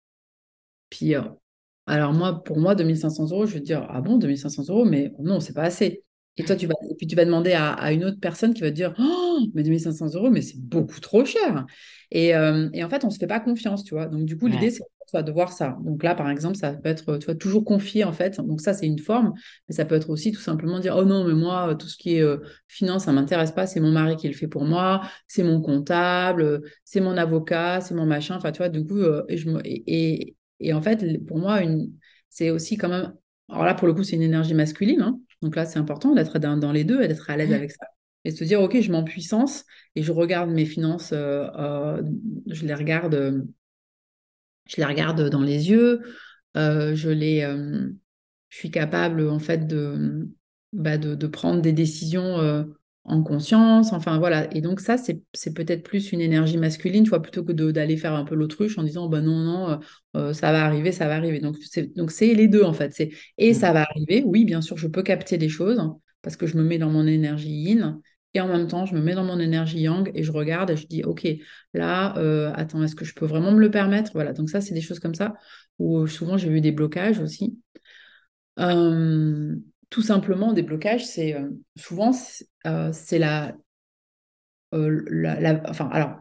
[0.89, 1.21] Puis, euh,
[1.87, 5.13] alors moi, pour moi, 2500 euros, je vais te dire Ah bon, 2500 euros, mais
[5.19, 6.03] non, c'est pas assez.
[6.37, 8.71] Et toi, tu vas, et puis tu vas demander à, une autre personne qui va
[8.71, 11.65] te dire Oh, mais 2500 euros, mais c'est beaucoup trop cher.
[12.11, 14.07] Et, et, en fait, on se fait pas confiance, tu vois.
[14.07, 15.77] Donc, du coup, l'idée, c'est de voir ça.
[15.83, 18.39] Donc là, par exemple, ça peut être, tu vois, toujours confier en fait.
[18.39, 19.33] Donc ça, c'est une forme,
[19.67, 22.15] mais ça peut être aussi tout simplement dire, oh non, mais moi, tout ce qui
[22.15, 22.37] est euh,
[22.67, 23.67] finance, ça m'intéresse pas.
[23.67, 25.01] C'est mon mari qui le fait pour moi.
[25.27, 28.35] C'est mon comptable, c'est mon avocat, c'est mon machin.
[28.37, 31.91] Enfin, tu vois, du coup, euh, et, je et, et, en fait, pour moi, une,
[32.29, 33.13] c'est aussi quand même.
[33.49, 35.01] Alors là, pour le coup, c'est une énergie masculine.
[35.01, 35.19] Hein.
[35.41, 37.53] Donc là, c'est important d'être dans, dans, les deux et d'être à l'aise mmh.
[37.53, 37.85] avec ça
[38.25, 42.01] et se dire, OK, je m'en puissance et je regarde mes finances, euh, euh,
[42.47, 43.41] je les regarde, euh,
[44.65, 46.01] je les regarde dans les yeux,
[46.55, 47.41] je les,
[48.49, 50.29] je suis capable en fait de,
[50.71, 52.67] bah, de, de, prendre des décisions
[53.05, 54.53] en conscience, enfin voilà.
[54.55, 58.13] Et donc ça, c'est peut-être plus une énergie masculine, tu vois, plutôt que d'aller faire
[58.13, 59.79] un peu l'autruche en disant, bah non,
[60.13, 61.39] non, ça va arriver, ça va arriver.
[61.39, 61.57] Donc
[62.11, 62.93] c'est les deux en fait.
[62.93, 63.55] C'est et mmh.
[63.55, 64.23] ça va arriver.
[64.25, 65.81] Oui, bien sûr, je peux capter les choses
[66.21, 67.99] parce que je me mets dans mon énergie yin.
[68.33, 70.77] Et en même temps, je me mets dans mon énergie yang et je regarde et
[70.77, 71.27] je dis, OK,
[71.73, 74.11] là, euh, attends, est-ce que je peux vraiment me le permettre?
[74.13, 75.35] Voilà, donc ça, c'est des choses comme ça
[75.77, 77.59] où euh, souvent j'ai eu des blocages aussi.
[78.59, 79.55] Euh,
[79.89, 81.35] tout simplement, des blocages, c'est
[81.75, 83.55] souvent, c'est la,
[84.71, 86.15] la, Enfin, alors,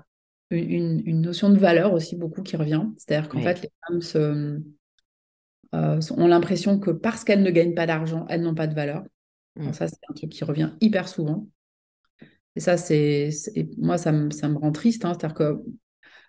[0.51, 2.85] une, notion de valeur aussi beaucoup qui revient.
[2.99, 3.71] C'est-à-dire qu'en fait, les
[4.13, 4.63] femmes
[5.73, 9.03] ont l'impression que parce qu'elles ne gagnent pas d'argent, elles n'ont pas de valeur.
[9.57, 9.73] Mmh.
[9.73, 11.47] ça, c'est un truc qui revient hyper souvent.
[12.57, 13.31] Et ça, c'est
[13.79, 15.05] moi, ça me, ça me rend triste.
[15.05, 15.15] Hein.
[15.19, 15.63] C'est-à-dire que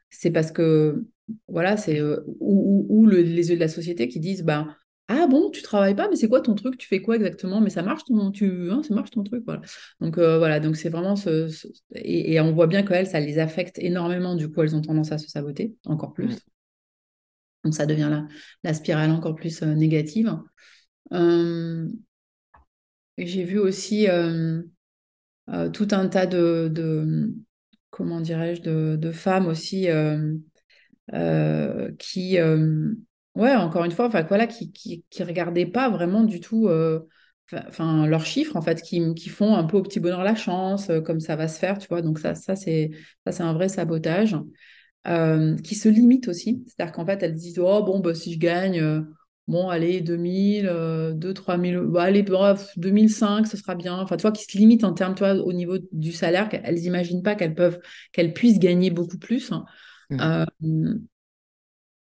[0.09, 1.05] c'est parce que,
[1.47, 5.61] voilà, c'est euh, ou, les yeux de la société qui disent, bah, ah bon, tu
[5.61, 6.77] travailles pas, mais c'est quoi ton truc?
[6.77, 7.61] Tu fais quoi exactement?
[7.61, 9.61] Mais ça marche ton, tu, hein, ça marche ton truc, voilà.
[9.99, 11.49] Donc euh, voilà, donc c'est vraiment ce,
[11.95, 14.35] Et, on voit bien qu'elles, ça les affecte énormément.
[14.35, 16.37] Du coup, elles ont tendance à se saboter encore plus.
[17.63, 18.27] Donc ça devient la,
[18.63, 20.37] la spirale encore plus euh, négative.
[23.17, 24.07] J'ai vu aussi
[25.49, 27.33] euh, tout un tas de,
[27.89, 30.35] comment dirais-je, de, femmes aussi euh,
[31.13, 32.37] euh, qui,
[33.35, 36.69] ouais, encore une fois, enfin voilà, qui, qui, regardaient pas vraiment du tout
[37.67, 40.89] enfin leurs chiffres en fait qui, qui, font un peu au petit bonheur la chance
[41.05, 42.01] comme ça va se faire tu vois.
[42.01, 42.91] Donc ça ça c'est
[43.25, 44.37] ça c'est un vrai sabotage
[45.05, 46.63] qui se limite aussi.
[46.67, 49.05] C'est-à-dire qu'en fait elles disent oh bon bah, si je gagne
[49.47, 53.99] bon, allez, 2000, 2 3000, bah, allez, bref, 2005, ce sera bien.
[53.99, 57.23] Enfin, tu vois, qui se limitent en termes, toi, au niveau du salaire, qu'elles n'imaginent
[57.23, 57.79] pas qu'elles peuvent,
[58.11, 59.51] qu'elles puissent gagner beaucoup plus.
[59.51, 59.65] Hein.
[60.09, 60.19] Mmh.
[60.21, 60.45] Euh,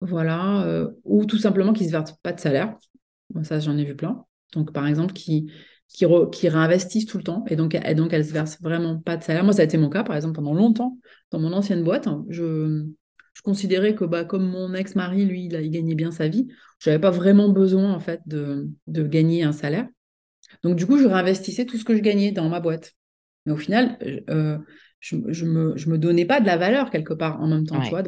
[0.00, 2.76] voilà, euh, ou tout simplement qui ne se versent pas de salaire.
[3.42, 4.24] ça, j'en ai vu plein.
[4.52, 5.50] Donc, par exemple, qui,
[5.88, 8.98] qui, qui, réinvestissent tout le temps et donc, et donc elles ne se versent vraiment
[8.98, 9.44] pas de salaire.
[9.44, 10.98] Moi, ça a été mon cas, par exemple, pendant longtemps,
[11.30, 12.08] dans mon ancienne boîte.
[12.28, 12.84] Je,
[13.34, 16.88] je considérais que bah, comme mon ex-mari, lui, il, il, gagnait bien sa vie, je
[16.88, 19.86] n'avais pas vraiment besoin en fait de, de, gagner un salaire.
[20.62, 22.92] Donc du coup, je réinvestissais tout ce que je gagnais dans ma boîte.
[23.44, 23.98] Mais au final,
[24.30, 24.56] euh,
[25.00, 27.80] je ne me, je me, donnais pas de la valeur quelque part en même temps.
[27.82, 28.02] Tu vois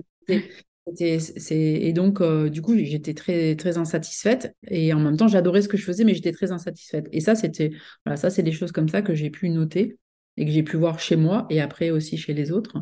[1.01, 4.55] et donc, euh, du coup, j'étais très, très insatisfaite.
[4.69, 7.09] Et en même temps, j'adorais ce que je faisais, mais j'étais très insatisfaite.
[7.13, 7.73] Et ça, c'était,
[8.05, 9.99] voilà, ça, c'est des choses comme ça que j'ai pu noter
[10.37, 12.77] et que j'ai pu voir chez moi et après aussi chez les autres.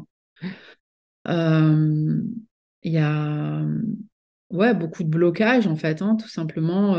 [1.27, 3.63] Il y a
[4.51, 6.97] ouais, beaucoup de blocages, en fait, hein, tout simplement.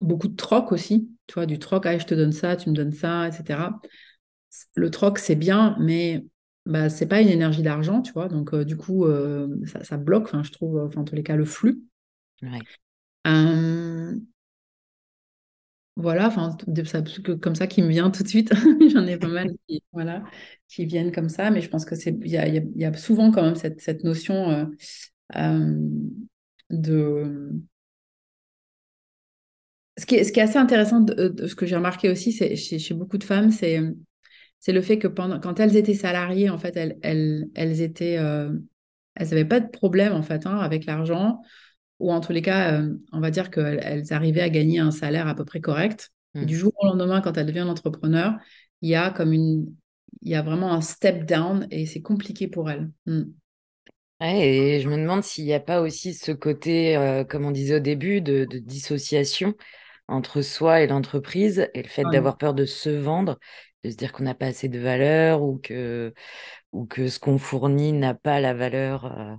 [0.00, 2.74] Beaucoup de troc aussi, tu vois, du troc, ah, je te donne ça, tu me
[2.74, 3.80] donnes ça, etc.
[4.74, 6.26] Le troc, c'est bien, mais
[6.66, 9.06] bah, c'est pas une énergie d'argent, tu vois, donc du coup,
[9.66, 11.82] ça, ça, bloque, je trouve, en tous les cas, le flux.
[12.42, 12.60] Ouais.
[15.96, 16.56] Voilà, enfin,
[17.40, 18.52] comme ça qui me vient tout de suite.
[18.92, 20.24] J'en ai pas mal qui, voilà,
[20.68, 23.30] qui viennent comme ça, mais je pense que c'est il y a, y a, souvent
[23.30, 24.64] quand même cette, cette notion euh,
[25.36, 25.88] euh,
[26.70, 27.52] de.
[29.96, 32.56] Ce qui, est, ce qui est assez intéressant de, ce que j'ai remarqué aussi, c'est
[32.56, 33.80] chez, chez, beaucoup de femmes, c'est
[34.58, 38.16] c'est le fait que pendant, quand elles étaient salariées, en fait, elles, elles, elles étaient,
[38.16, 38.50] euh,
[39.14, 41.42] elles n'avaient pas de problème en fait hein, avec l'argent
[42.00, 45.28] ou en tous les cas, euh, on va dire qu'elles arrivaient à gagner un salaire
[45.28, 46.12] à peu près correct.
[46.34, 46.46] Et mmh.
[46.46, 48.34] du jour au lendemain, quand elles deviennent entrepreneur,
[48.80, 49.72] il y a comme une,
[50.22, 52.90] il y a vraiment un step down et c'est compliqué pour elles.
[53.06, 53.22] Mmh.
[54.20, 57.76] et je me demande s'il n'y a pas aussi ce côté, euh, comme on disait
[57.76, 59.54] au début, de, dissociation
[60.08, 63.38] entre soi et l'entreprise et le fait d'avoir peur de se vendre,
[63.84, 66.12] de se dire qu'on n'a pas assez de valeur ou que,
[66.72, 69.06] ou que ce qu'on fournit n'a pas la valeur.
[69.06, 69.34] Euh,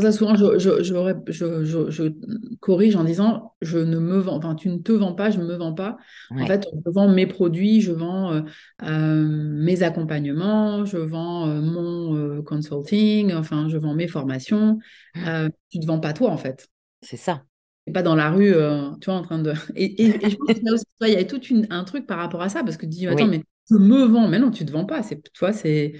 [0.00, 2.12] ça, souvent, je, je, je,
[2.60, 5.44] corrige en disant je ne me vends, enfin, tu ne te vends pas, je ne
[5.44, 5.96] me vends pas.
[6.30, 8.42] En fait, je vends mes produits, je vends euh,
[8.82, 14.78] euh, mes accompagnements, je vends euh, mon consulting, enfin, je vends mes formations.
[15.14, 16.68] tu ne te vends pas toi, en fait.
[17.02, 17.44] C'est ça.
[17.86, 18.54] Et pas dans la rue,
[19.00, 19.52] tu vois, en train de.
[19.74, 22.76] Et, et, je pense qu'il y, a tout un truc par rapport à ça, parce
[22.76, 25.02] que tu dis, attends, mais je me vends, mais non, tu ne te vends pas.
[25.02, 25.94] C'est, toi, c'est.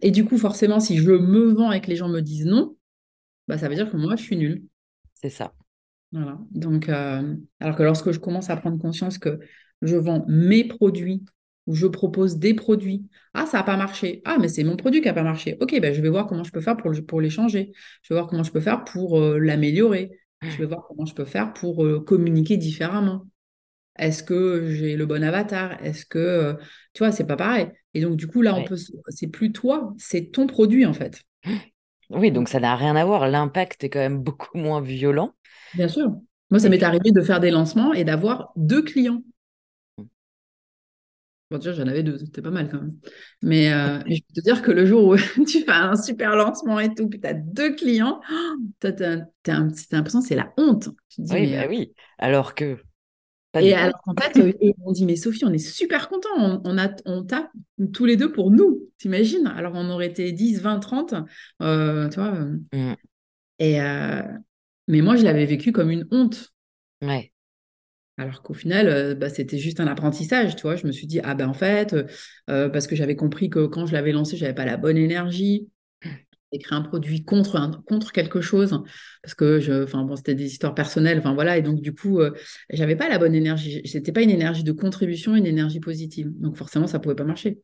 [0.00, 2.77] Et du coup, forcément, si je me vends et que les gens me disent non,
[3.48, 4.62] bah, ça veut dire que moi, je suis nulle.
[5.14, 5.52] C'est ça.
[6.12, 6.38] Voilà.
[6.50, 9.40] Donc, euh, alors que lorsque je commence à prendre conscience que
[9.82, 11.24] je vends mes produits
[11.66, 14.22] ou je propose des produits, ah, ça n'a pas marché.
[14.24, 15.56] Ah, mais c'est mon produit qui n'a pas marché.
[15.60, 17.72] Ok, ben, je vais voir comment je peux faire pour, pour les changer.
[18.02, 20.10] Je vais voir comment je peux faire pour euh, l'améliorer.
[20.42, 23.26] Je vais voir comment je peux faire pour euh, communiquer différemment.
[23.98, 25.82] Est-ce que j'ai le bon avatar?
[25.84, 26.56] Est-ce que,
[26.92, 27.68] tu vois, c'est pas pareil.
[27.94, 28.76] Et donc, du coup, là, on peut,
[29.08, 31.22] c'est plus toi, c'est ton produit, en fait.
[32.10, 33.28] Oui, donc ça n'a rien à voir.
[33.28, 35.34] L'impact est quand même beaucoup moins violent.
[35.74, 36.12] Bien sûr.
[36.50, 39.22] Moi, ça m'est arrivé de faire des lancements et d'avoir deux clients.
[39.98, 40.04] Mmh.
[41.50, 42.94] Bon, déjà, j'en avais deux, c'était pas mal quand même.
[43.42, 45.16] Mais, euh, je peux te dire que le jour où
[45.46, 48.20] tu fais un super lancement et tout, puis tu as deux clients,
[48.80, 49.26] tu as,
[49.92, 50.88] l'impression que c'est la honte.
[51.18, 51.92] oui, bah euh, oui.
[52.18, 52.78] Alors que
[53.54, 56.90] et alors qu'en fait, euh, on dit, mais Sophie, on est super contents, on, a,
[57.06, 57.50] on tape
[57.92, 59.46] tous les deux pour nous, t'imagines?
[59.46, 61.14] Alors on aurait été 10, 20, 30,
[61.60, 61.64] tu
[62.20, 62.32] vois.
[62.72, 62.94] Mmh.
[63.58, 63.78] Et,
[64.88, 66.52] mais moi, je l'avais vécu comme une honte.
[67.02, 67.30] Ouais.
[68.16, 70.74] Alors qu'au final, euh, bah, c'était juste un apprentissage, tu vois.
[70.74, 71.94] Je me suis dit, ah ben en fait,
[72.50, 75.68] euh, parce que j'avais compris que quand je l'avais lancé, j'avais pas la bonne énergie.
[76.52, 78.82] J'ai créé un produit contre, contre quelque chose,
[79.22, 82.20] parce que je, enfin bon, c'était des histoires personnelles, enfin voilà, et donc du coup,
[82.20, 82.32] euh,
[82.70, 83.82] j'avais pas la bonne énergie.
[83.84, 86.30] C'était pas une énergie de contribution, une énergie positive.
[86.40, 87.58] Donc forcément, ça pouvait pas marcher.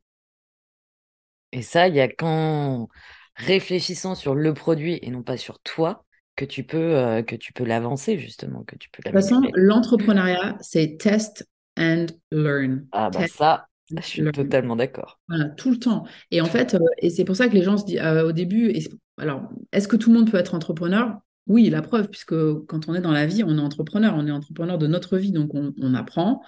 [1.52, 2.88] Et ça, il y a qu'en
[3.36, 6.04] réfléchissant sur le produit et non pas sur toi,
[6.36, 9.40] que tu peux, euh, que tu peux l'avancer, justement, que tu peux De toute façon,
[9.54, 12.86] l'entrepreneuriat, c'est test and learn.
[12.92, 15.20] Ah, bah ça, je suis totalement d'accord.
[15.28, 16.04] Voilà, tout le temps.
[16.30, 18.32] Et en fait, euh, et c'est pour ça que les gens se disent euh, au
[18.32, 18.72] début,
[19.18, 21.18] alors, est-ce que tout le monde peut être entrepreneur?
[21.46, 22.34] Oui, la preuve, puisque
[22.66, 25.32] quand on est dans la vie, on est entrepreneur, on est entrepreneur de notre vie,
[25.32, 26.40] donc on, apprend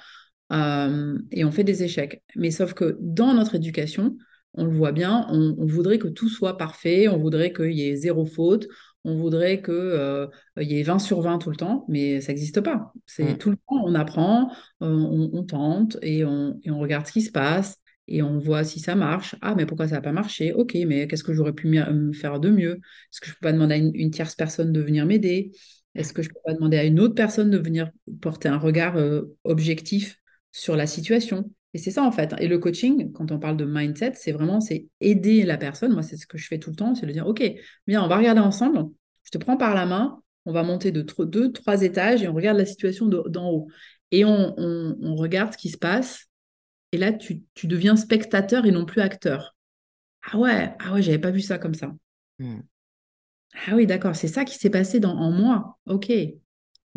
[0.50, 2.22] et on fait des échecs.
[2.34, 4.16] Mais sauf que dans notre éducation,
[4.54, 7.86] on le voit bien, on, on voudrait que tout soit parfait, on voudrait qu'il y
[7.86, 8.68] ait zéro faute,
[9.06, 12.60] on voudrait qu'il euh, y ait 20 sur 20 tout le temps, mais ça n'existe
[12.60, 12.92] pas.
[13.06, 13.38] C'est mm.
[13.38, 14.50] tout le temps, on apprend,
[14.82, 18.96] euh, on, tente et on, regarde ce qui se passe et on voit si ça
[18.96, 19.36] marche.
[19.42, 20.52] Ah, mais pourquoi ça n'a pas marché?
[20.52, 22.80] Ok, mais qu'est-ce que j'aurais pu me faire de mieux?
[23.12, 25.52] Est-ce que je ne peux pas demander à une, tierce personne de venir m'aider?
[25.94, 27.90] Est-ce que je ne peux pas demander à une autre personne de venir
[28.20, 31.48] porter un regard euh, objectif sur la situation?
[31.76, 32.34] Et c'est ça en fait.
[32.38, 35.92] Et le coaching, quand on parle de mindset, c'est vraiment c'est aider la personne.
[35.92, 37.44] Moi, c'est ce que je fais tout le temps, c'est de dire ok,
[37.86, 38.86] bien, on va regarder ensemble.
[39.24, 42.32] Je te prends par la main, on va monter de deux, trois étages et on
[42.32, 43.68] regarde la situation d'en haut.
[44.10, 44.54] Et on,
[45.16, 46.28] regarde ce qui se passe.
[46.92, 49.54] Et là, tu, deviens spectateur et non plus acteur.
[50.22, 51.92] Ah ouais, ah ouais, j'avais pas vu ça comme ça.
[52.38, 52.60] Hmm.
[53.66, 55.78] Ah oui, d'accord, c'est ça qui s'est passé dans, en moi.
[55.84, 56.10] Ok,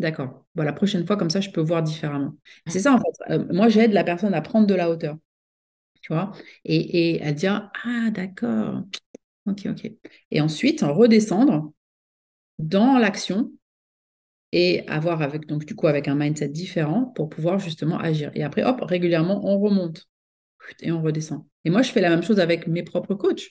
[0.00, 0.46] D'accord.
[0.56, 2.34] Bon, la prochaine fois, comme ça, je peux voir différemment.
[2.66, 3.32] C'est ça, en fait.
[3.34, 5.16] Euh, moi, j'aide la personne à prendre de la hauteur.
[6.02, 6.32] Tu vois
[6.64, 8.84] et, et à dire Ah, d'accord.
[9.46, 9.92] Ok, ok.
[10.32, 11.72] Et ensuite, redescendre
[12.58, 13.52] dans l'action
[14.52, 18.30] et avoir avec, donc, du coup, avec un mindset différent pour pouvoir justement agir.
[18.34, 20.08] Et après, hop, régulièrement, on remonte
[20.80, 21.46] et on redescend.
[21.64, 23.50] Et moi, je fais la même chose avec mes propres coachs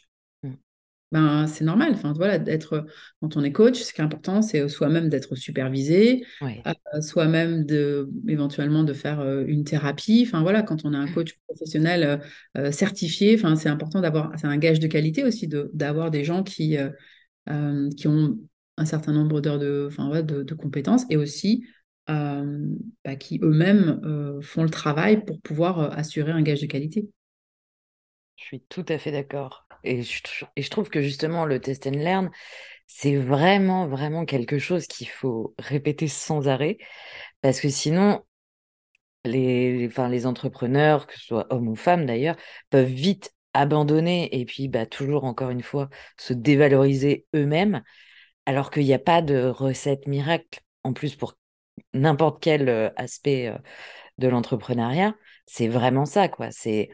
[1.12, 1.93] ben, c'est normal.
[1.93, 2.86] Enfin, voilà, d'être,
[3.19, 8.10] quand on est coach, ce qui est important, c'est soi-même d'être supervisé, euh, soi-même de,
[8.28, 10.24] éventuellement de faire euh, une thérapie.
[10.28, 11.13] Enfin, voilà, quand on a un mmh.
[11.13, 12.22] coach professionnel
[12.58, 16.24] euh, certifié, enfin, c'est important d'avoir, c'est un gage de qualité aussi, de, d'avoir des
[16.24, 16.78] gens qui,
[17.98, 18.38] qui ont
[18.78, 21.65] un certain nombre d'heures de, enfin, de, de, compétences et aussi
[22.08, 27.10] bah, qui eux-mêmes font le travail pour pouvoir assurer un gage de qualité.
[28.36, 29.69] Je suis tout à fait d'accord.
[29.84, 32.32] Et je, trouve que justement, le test and learn,
[32.88, 36.78] c'est vraiment, vraiment quelque chose qu'il faut répéter sans arrêt.
[37.42, 38.24] Parce que sinon,
[39.26, 42.36] les, enfin, les entrepreneurs, que ce soit hommes ou femmes d'ailleurs,
[42.70, 47.84] peuvent vite abandonner et puis bah, toujours, encore une fois, se dévaloriser eux-mêmes,
[48.46, 50.62] alors qu'il n'y a pas de recette miracle.
[50.84, 51.38] En plus, pour
[51.94, 53.54] n'importe quel aspect
[54.18, 55.15] de l'entrepreneuriat,
[55.46, 56.52] c'est vraiment ça, quoi.
[56.52, 56.89] C'est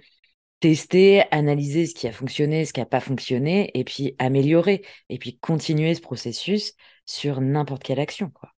[0.65, 5.19] tester, analyser ce qui a fonctionné, ce qui n'a pas fonctionné, et puis améliorer, et
[5.19, 6.73] puis continuer ce processus
[7.05, 8.31] sur n'importe quelle action.
[8.31, 8.49] Quoi.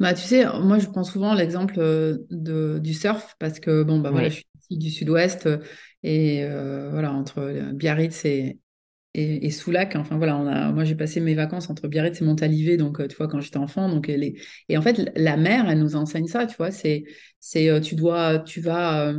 [0.00, 4.00] Bah, tu sais, moi, je prends souvent l'exemple euh, de, du surf, parce que bon,
[4.00, 5.60] bah, voilà, je suis du sud-ouest, euh,
[6.02, 8.58] et euh, voilà, entre Biarritz et,
[9.14, 9.96] et, Soulac.
[9.96, 13.16] Enfin voilà, on a, moi j'ai passé mes vacances entre Biarritz et Montalivet, donc tu
[13.16, 13.88] vois quand j'étais enfant.
[13.88, 14.34] Donc elle est...
[14.68, 16.70] et en fait la mer, elle nous enseigne ça, tu vois.
[16.70, 17.04] C'est
[17.38, 19.12] c'est tu dois, tu vas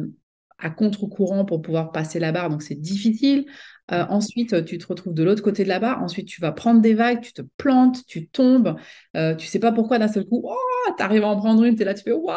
[0.62, 3.46] à contre-courant pour pouvoir passer la barre, donc c'est difficile.
[3.92, 6.02] Euh, ensuite, tu te retrouves de l'autre côté de la barre.
[6.02, 8.76] Ensuite, tu vas prendre des vagues, tu te plantes, tu tombes.
[9.18, 11.76] Euh, tu sais pas pourquoi d'un seul coup, oh, tu arrives à en prendre une,
[11.76, 12.36] tu es là, tu fais waouh,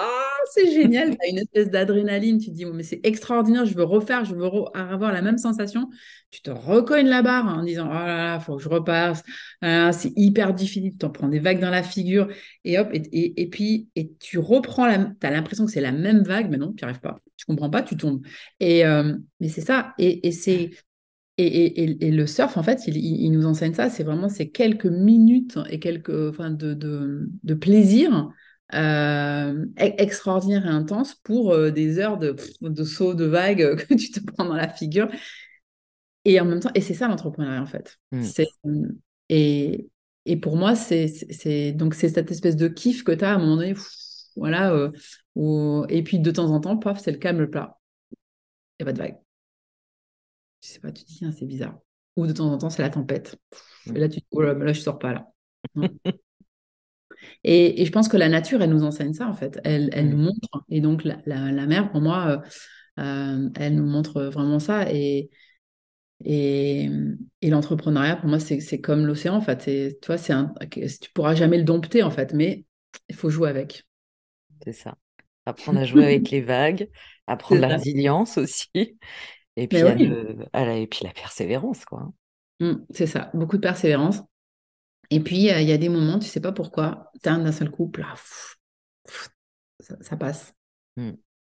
[0.52, 3.84] c'est génial, tu as une espèce d'adrénaline, tu te dis, mais c'est extraordinaire, je veux
[3.84, 5.90] refaire, je veux avoir la même sensation.
[6.30, 9.22] Tu te recognes la barre en disant, oh là là, faut que je repasse,
[9.62, 12.28] ah, c'est hyper difficile, tu t'en prends des vagues dans la figure,
[12.64, 16.22] et hop, et, et, puis et tu reprends, tu as l'impression que c'est la même
[16.22, 18.22] vague, mais non, tu n'y arrives pas, tu comprends pas, tu tombes.
[18.60, 20.70] Et, euh, mais c'est ça, et, c'est
[21.36, 23.90] et, le surf, en fait, il, nous enseigne ça.
[23.90, 28.30] C'est vraiment ces quelques minutes et quelques enfin, de, de, plaisir
[28.74, 34.10] euh, extraordinaire et intense pour euh, des heures de, de saut de vagues que tu
[34.10, 35.08] te prends dans la figure.
[36.24, 37.98] Et en même temps, et c'est ça l'entrepreneuriat, en fait.
[38.12, 38.22] Mmh.
[38.22, 38.48] C'est,
[39.28, 39.88] et,
[40.24, 43.38] et pour moi, c'est, donc c'est cette espèce de kiff que tu as à un
[43.38, 43.74] moment donné.
[44.36, 44.72] voilà.
[44.72, 47.78] Euh, et puis de temps en temps, paf, c'est le calme plat.
[48.78, 49.24] Il n'y a pas de vague
[50.64, 51.78] je sais pas, tu te dis, c'est bizarre.
[52.16, 53.36] Ou de temps en temps, c'est la tempête.
[53.86, 55.30] Et là, tu te dis, oh là, là, je sors pas là.
[57.44, 59.60] et, je pense que la nature, elle nous enseigne ça, en fait.
[59.64, 60.64] Elle, elle nous montre.
[60.68, 62.42] Et donc, la, la, mer, pour moi,
[62.98, 64.90] euh, euh, elle nous montre vraiment ça.
[64.90, 65.30] Et,
[66.24, 66.88] et,
[67.42, 69.98] et l'entrepreneuriat, pour moi, c'est comme l'océan, en fait.
[70.00, 72.64] Tu vois, un, tu pourras jamais le dompter, en fait, mais
[73.08, 73.84] il faut jouer avec.
[74.64, 74.96] C'est ça.
[75.46, 76.88] Apprendre à jouer avec les vagues,
[77.26, 78.70] apprendre la résilience aussi.
[79.56, 82.10] Et puis, et puis la persévérance, quoi.
[82.60, 84.20] Mmh, c'est ça, beaucoup de persévérance.
[85.10, 88.14] Et puis, il y a des moments, tu sais pas pourquoi, d'un seul coup, là,
[90.00, 90.54] ça, passe.
[90.96, 91.12] Mmh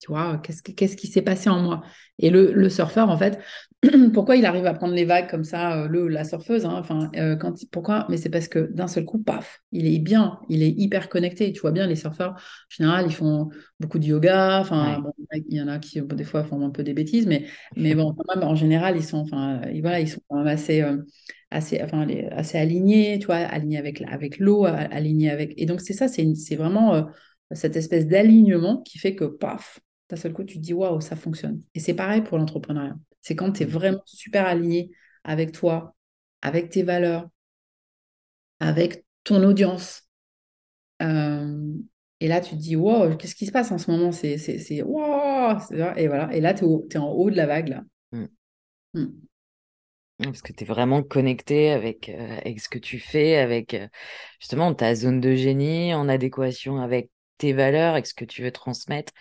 [0.05, 1.81] tu vois, qu'est-ce, qu'est-ce qui s'est passé en moi?
[2.19, 3.39] Et le, le, surfeur, en fait,
[4.13, 7.09] pourquoi il arrive à prendre les vagues comme ça, euh, le, la surfeuse, hein, enfin,
[7.15, 8.05] euh, quand, pourquoi?
[8.07, 11.51] Mais c'est parce que d'un seul coup, paf, il est bien, il est hyper connecté.
[11.53, 13.49] Tu vois bien, les surfeurs, en général, ils font
[13.79, 15.01] beaucoup de yoga, enfin,
[15.33, 18.13] il y en a qui, des fois, font un peu des bêtises, mais, mais bon,
[18.13, 20.81] quand même, en général, ils sont, enfin, voilà, ils sont quand même assez...
[20.83, 20.97] Euh,
[21.51, 25.53] assez, enfin, assez alignés, tu vois, alignés avec, avec l'eau, alignés avec...
[25.57, 27.07] Et donc, c'est ça, c'est, c'est vraiment
[27.51, 29.79] cette espèce d'alignement qui fait que, paf,
[30.09, 31.61] d'un seul coup, tu te dis waouh, ça fonctionne.
[31.73, 32.95] Et c'est pareil pour l'entrepreneuriat.
[33.21, 33.69] C'est quand tu es mmh.
[33.69, 34.91] vraiment super aligné
[35.23, 35.95] avec toi,
[36.41, 37.27] avec tes valeurs,
[38.59, 40.03] avec ton audience.
[41.01, 41.73] Euh,
[42.19, 44.11] et là, tu te dis waouh, qu'est-ce qui se passe en ce moment?
[44.11, 45.57] C'est waouh
[45.95, 46.33] Et voilà.
[46.33, 47.69] Et là, tu es, en haut de la vague.
[47.69, 47.83] là.
[48.11, 48.25] Mmh.
[48.93, 49.07] Mmh.
[50.19, 53.87] Parce que tu es vraiment connecté avec, euh, avec ce que tu fais, avec euh,
[54.39, 58.51] justement ta zone de génie, en adéquation avec tes valeurs, et ce que tu veux
[58.51, 59.13] transmettre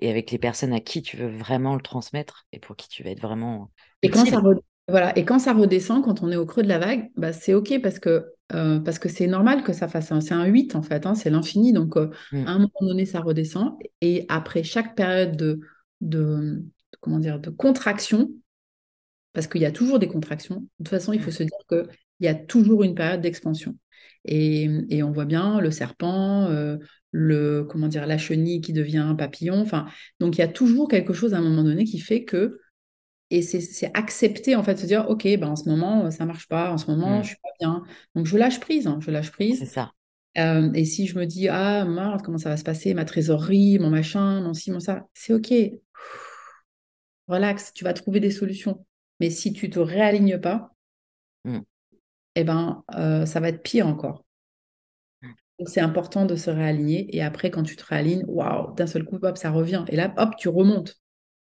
[0.00, 3.02] et avec les personnes à qui tu veux vraiment le transmettre et pour qui tu
[3.02, 3.70] vas être vraiment.
[4.02, 4.42] Et quand, ça
[4.88, 5.16] voilà.
[5.16, 7.80] et quand ça redescend, quand on est au creux de la vague, bah, c'est OK
[7.82, 10.82] parce que euh, parce que c'est normal que ça fasse un, c'est un 8 en
[10.82, 11.72] fait, hein, c'est l'infini.
[11.72, 12.46] Donc euh, mmh.
[12.46, 13.76] à un moment donné, ça redescend.
[14.00, 15.60] Et après chaque période de,
[16.00, 16.62] de,
[17.00, 18.30] comment dire, de contraction,
[19.32, 21.34] parce qu'il y a toujours des contractions, de toute façon, il faut mmh.
[21.34, 21.86] se dire qu'il
[22.20, 23.74] y a toujours une période d'expansion.
[24.24, 26.76] Et, et, on voit bien le serpent, euh,
[27.10, 29.60] le comment dire la chenille qui devient un papillon.
[29.60, 29.86] Enfin,
[30.20, 32.60] donc il y a toujours quelque chose à un moment donné qui fait que
[33.30, 36.48] et c'est accepter en fait de se dire ok ben en ce moment ça marche
[36.48, 37.22] pas, en ce moment mmh.
[37.22, 37.82] je suis pas bien.
[38.14, 39.58] Donc je lâche prise, hein, je lâche prise.
[39.58, 39.92] C'est ça.
[40.38, 42.94] Euh, et si je me dis ah merde comment ça va se passer?
[42.94, 45.52] Ma trésorerie, mon machin, mon ci, mon ça, c'est ok.
[47.26, 48.84] Relax, tu vas trouver des solutions.
[49.18, 50.74] Mais si tu te réalignes pas,
[51.44, 51.60] mmh.
[52.34, 54.24] Eh ben euh, ça va être pire encore.
[55.58, 57.14] Donc, c'est important de se réaligner.
[57.14, 59.84] Et après, quand tu te réalignes, waouh, d'un seul coup, hop, ça revient.
[59.88, 60.96] Et là, hop, tu remontes.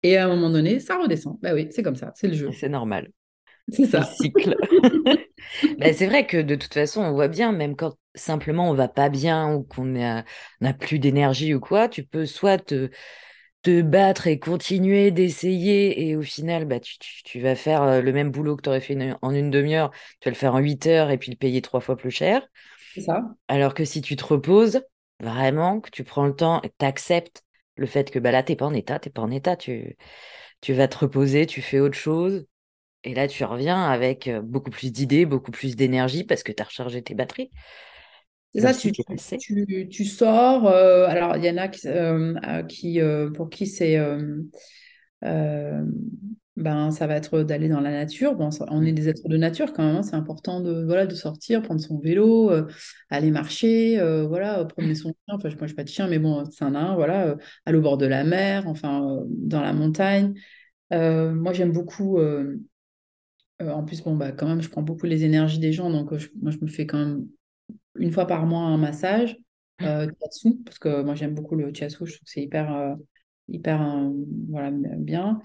[0.02, 1.38] Et à un moment donné, ça redescend.
[1.42, 2.50] Bah oui, c'est comme ça, c'est le jeu.
[2.52, 3.10] C'est normal.
[3.70, 4.00] C'est ça.
[4.00, 4.56] Le cycle.
[5.78, 8.88] bah, c'est vrai que de toute façon, on voit bien, même quand simplement on va
[8.88, 12.90] pas bien ou qu'on n'a plus d'énergie ou quoi, tu peux soit te,
[13.64, 18.12] te battre et continuer d'essayer et au final, bah, tu, tu, vas faire euh, le
[18.12, 19.90] même boulot que tu aurais fait en une demi-heure,
[20.20, 22.46] tu vas le faire en huit heures et puis le payer trois fois plus cher
[23.00, 23.24] ça.
[23.48, 24.82] Alors que si tu te reposes,
[25.18, 27.42] vraiment, que tu prends le temps et que tu acceptes
[27.76, 29.56] le fait que bah, là, tu n'es pas en état, tu n'es pas en état,
[29.56, 29.96] tu,
[30.60, 32.46] tu vas te reposer, tu fais autre chose.
[33.02, 36.62] Et là, tu reviens avec euh, beaucoup plus d'idées, beaucoup plus d'énergie parce que tu
[36.62, 37.50] as rechargé tes batteries.
[38.54, 40.68] C'est ça, tu, tu, tu, sors.
[40.68, 43.00] Euh, alors, il y en a qui, euh, qui
[43.34, 43.98] pour qui c'est
[46.56, 48.36] ben, ça va être d'aller dans la nature.
[48.36, 50.02] Bon, on est des êtres de nature quand même, hein.
[50.02, 52.68] c'est important de, voilà, de sortir, prendre son vélo, euh,
[53.10, 55.34] aller marcher, euh, voilà, promener son chien.
[55.34, 57.36] Enfin, moi, je n'ai pas de chien, mais bon, c'est un nain, voilà, euh,
[57.66, 60.34] aller au bord de la mer, enfin, dans la montagne.
[60.90, 62.18] moi, j'aime beaucoup.
[63.60, 66.52] en plus, bon, bah, quand même, je prends beaucoup les énergies des gens, donc moi,
[66.52, 67.26] je me fais quand même
[67.96, 69.36] une fois par mois un massage,
[69.82, 70.10] euh,
[70.64, 72.96] parce que moi, j'aime beaucoup le chiasu, je trouve que c'est hyper,
[73.48, 74.10] hyper
[74.48, 75.40] voilà, bien.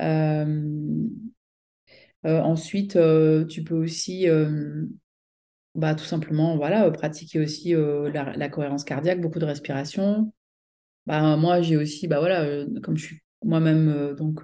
[0.00, 0.72] Euh,
[2.26, 4.26] euh, ensuite, euh, tu peux aussi
[5.74, 10.32] bah, tout simplement voilà, pratiquer aussi la, cohérence cardiaque, beaucoup de respiration.
[11.06, 14.42] bah, moi, j'ai aussi, bah, voilà, comme je suis moi-même, donc,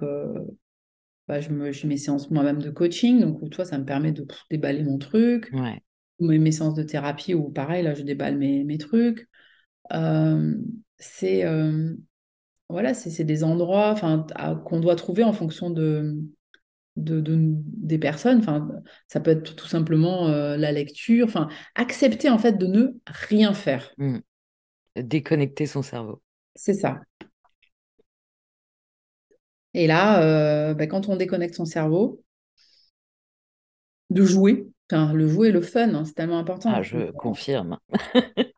[1.27, 4.25] bah, je me, j'ai mes séances moi-même de coaching, donc toi, ça me permet de
[4.49, 5.49] déballer mon truc.
[5.53, 5.81] Ouais.
[6.23, 9.27] Mes, mes, séances de thérapie, où pareil, là, je déballe mes, mes trucs.
[10.97, 11.43] c'est
[12.69, 13.95] voilà, c'est des endroits
[14.65, 16.17] qu'on doit trouver en fonction de,
[16.95, 18.39] de, des personnes.
[18.39, 18.67] Enfin,
[19.07, 21.27] ça peut être tout simplement euh, la lecture.
[21.27, 23.93] Enfin, accepter en fait de ne rien faire.
[23.97, 24.19] Mmh.
[24.95, 26.21] Déconnecter son cerveau.
[26.55, 26.99] C'est ça.
[29.73, 32.23] Et là, euh, bah, quand on déconnecte son cerveau,
[34.09, 34.67] de jouer.
[34.93, 36.71] Enfin, le jouer, le fun, hein, c'est tellement important.
[36.73, 37.77] Ah, je confirme.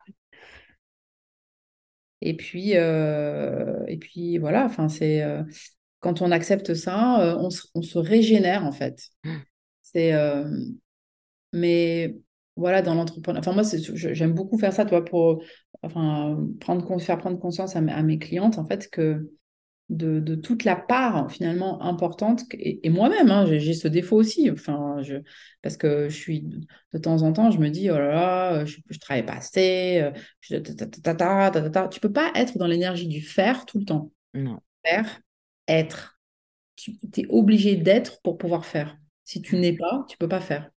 [2.20, 4.64] et puis, euh, et puis voilà.
[4.64, 5.22] Enfin, c'est
[6.06, 9.08] quand on accepte ça, euh, on, se, régénère en fait.
[9.82, 10.48] C'est, euh,
[11.52, 12.16] mais
[12.54, 13.40] voilà, dans l'entrepreneuriat.
[13.40, 13.64] Enfin, moi,
[13.94, 15.42] j'aime beaucoup faire ça, toi, pour
[15.82, 19.30] enfin, prendre, faire prendre conscience à, mes clientes, en fait, que
[19.88, 25.16] de, toute la part finalement importante, et, moi-même, hein, j'ai ce défaut aussi, enfin, je,
[25.62, 26.44] parce que je suis
[26.92, 30.10] de temps en temps, je me dis, oh là là, je, ne travaille pas assez,
[30.40, 34.10] je, tu peux pas être dans l'énergie du faire tout le temps.
[34.34, 34.58] Non.
[34.84, 35.20] Faire,
[35.68, 36.18] être.
[36.76, 38.98] Tu es obligé d'être pour pouvoir faire.
[39.24, 40.70] Si tu n'es pas, tu peux pas faire.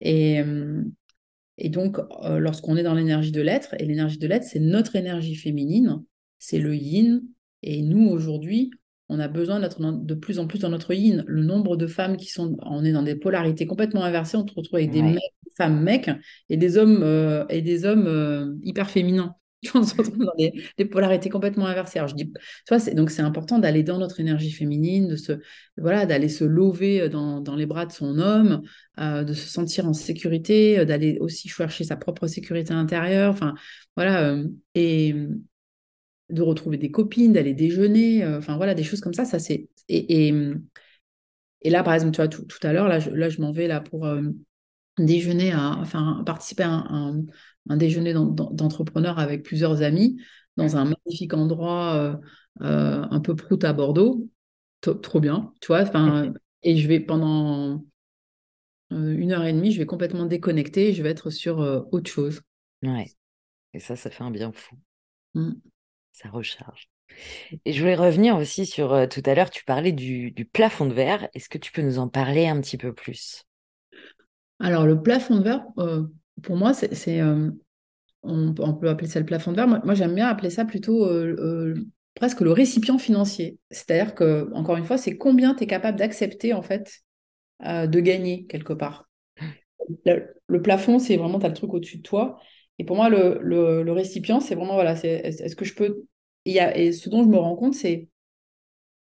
[0.00, 0.82] Et, euh,
[1.58, 4.96] et donc, euh, lorsqu'on est dans l'énergie de l'être, et l'énergie de l'être, c'est notre
[4.96, 6.02] énergie féminine,
[6.38, 7.22] c'est le yin.
[7.62, 8.70] Et nous, aujourd'hui,
[9.08, 11.24] on a besoin d'être de plus en plus dans notre yin.
[11.26, 14.54] Le nombre de femmes qui sont, on est dans des polarités complètement inversées, on se
[14.54, 15.18] retrouve avec des mecs,
[15.56, 16.10] femmes mecs
[16.48, 19.36] et des hommes, euh, et des hommes hyper féminins.
[19.74, 21.98] on se retrouve dans des, polarités complètement inversées.
[21.98, 22.32] Alors, je dis,
[22.66, 25.32] tu donc c'est important d'aller dans notre énergie féminine, de se,
[25.76, 28.62] voilà, d'aller se lever dans, dans, les bras de son homme,
[28.98, 33.54] euh, de se sentir en sécurité, euh, d'aller aussi chercher sa propre sécurité intérieure, enfin,
[33.96, 35.14] voilà, euh, et
[36.32, 40.28] de retrouver des copines, d'aller déjeuner, enfin, voilà, des choses comme ça, ça c'est, et,
[41.62, 43.52] et, là, par exemple, tu vois, tout, tout à l'heure, là, je, là, je m'en
[43.52, 44.08] vais là pour
[44.98, 47.24] déjeuner, à, enfin, participer à un
[47.68, 50.20] un déjeuner d'entrepreneurs avec plusieurs amis
[50.56, 52.16] dans un magnifique endroit euh,
[52.62, 54.28] euh, un peu prout à Bordeaux.
[54.80, 55.84] Trop bien, tu vois.
[56.64, 57.84] Et je vais pendant
[58.92, 62.40] euh, une heure et demie, je vais complètement déconnecter, je vais être sur autre chose.
[62.82, 63.10] Ouais.
[63.74, 64.76] Et ça, ça fait un bien fou.
[65.34, 65.52] Mmh.
[66.12, 66.88] Ça recharge.
[67.64, 70.94] Et je voulais revenir aussi sur tout à l'heure, tu parlais du, du plafond de
[70.94, 71.28] verre.
[71.34, 73.44] Est-ce que tu peux nous en parler un petit peu plus?
[74.58, 75.64] Alors, le plafond de verre,
[76.42, 77.50] pour moi, c'est, euh,
[78.22, 79.68] on, peut appeler ça le plafond de verre.
[79.68, 81.08] Moi, j'aime bien appeler ça plutôt
[82.14, 83.58] presque le récipient financier.
[83.70, 87.00] C'est-à-dire que, encore une fois, c'est combien tu es capable d'accepter, en fait,
[87.60, 89.08] de gagner quelque part.
[90.06, 92.38] Le, plafond, c'est vraiment, tu as le truc au-dessus de toi.
[92.82, 96.02] Et pour moi, le, récipient, c'est vraiment, voilà, c'est, est-ce que je peux.
[96.44, 98.08] Il y a, et ce dont je me rends compte, c'est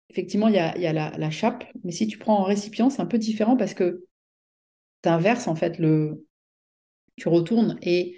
[0.09, 2.45] effectivement, il y a, il y a la, la, chape, mais si tu prends un
[2.45, 4.03] récipient, c'est un peu différent parce que
[5.01, 6.25] tu inverses en fait le,
[7.15, 7.79] tu retournes.
[7.81, 8.17] Et,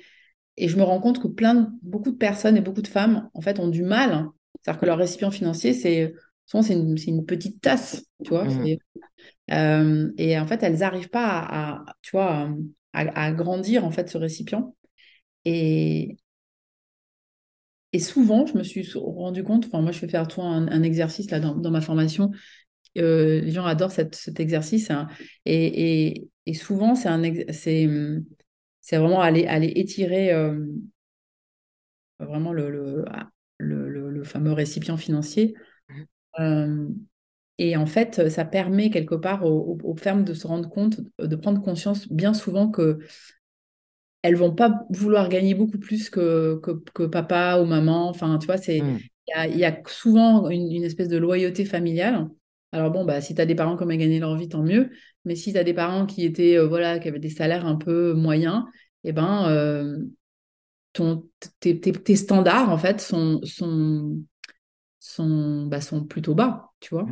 [0.58, 3.42] et je me rends compte que plein beaucoup de personnes et beaucoup de femmes, en
[3.42, 4.14] fait, ont du mal.
[4.14, 4.34] Hein.
[4.64, 6.12] C'est-à-dire que leur récipient financier, c'est
[6.48, 8.46] souvent c'est une, une, petite tasse, tu vois.
[8.46, 8.78] Mmh.
[9.52, 12.50] Euh, et en fait, elles n'arrivent pas à, tu vois,
[12.94, 14.74] à, à, grandir en fait ce récipient.
[15.46, 16.18] Et,
[17.94, 21.30] et souvent, je me suis rendu compte, enfin, moi, je fais faire toi un, exercice
[21.32, 22.32] là dans, dans ma formation.
[22.98, 24.92] Euh, les gens adorent cette, cet exercice.
[24.92, 25.08] Hein.
[25.46, 27.22] Et, et, et, souvent, c'est un,
[27.52, 27.88] c'est
[28.82, 30.66] c'est vraiment aller, aller étirer euh,
[32.20, 35.54] vraiment le, ah, le, le, le, fameux récipient financier.
[35.88, 36.04] Mmh.
[36.40, 36.88] Euh,
[37.58, 41.36] et en fait, ça permet quelque part aux, aux, femmes de se rendre compte, de
[41.36, 43.00] prendre conscience bien souvent que
[44.22, 46.62] elles vont pas vouloir gagner beaucoup plus que,
[46.94, 48.10] que, papa ou maman.
[48.10, 49.00] Enfin, tu vois, c'est mmh.
[49.50, 52.28] il y, a, souvent une, une, espèce de loyauté familiale.
[52.72, 54.92] Alors bon, bah, si tu as des parents qui ont gagné leur vie, tant mieux.
[55.26, 57.76] Mais si tu as des parents qui étaient euh, voilà, qui avaient des salaires un
[57.76, 58.64] peu moyens,
[59.04, 59.98] eh ben, euh,
[60.94, 61.28] ton,
[61.60, 64.18] tes, standards, en fait, sont, sont,
[65.00, 67.08] sont, bah, sont plutôt bas, tu vois.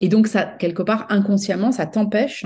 [0.00, 2.44] Et donc, ça, quelque part, inconsciemment, ça t'empêche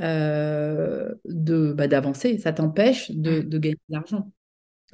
[0.00, 4.30] euh, de bah, d'avancer, ça t'empêche de, de, gagner de l'argent.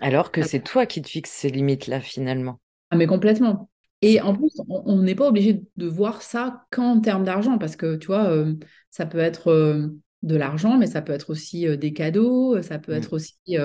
[0.01, 2.61] Alors que c'est toi qui te fixes ces limites-là, finalement.
[2.91, 3.69] Ah, mais complètement.
[4.03, 7.97] Et en plus, on n'est pas obligé de voir ça qu'en termes d'argent, parce que
[7.97, 8.55] tu vois, euh,
[8.91, 9.89] ça peut être euh,
[10.23, 12.97] de l'argent, mais ça peut être aussi euh, des cadeaux, ça peut mmh.
[12.99, 13.57] être aussi,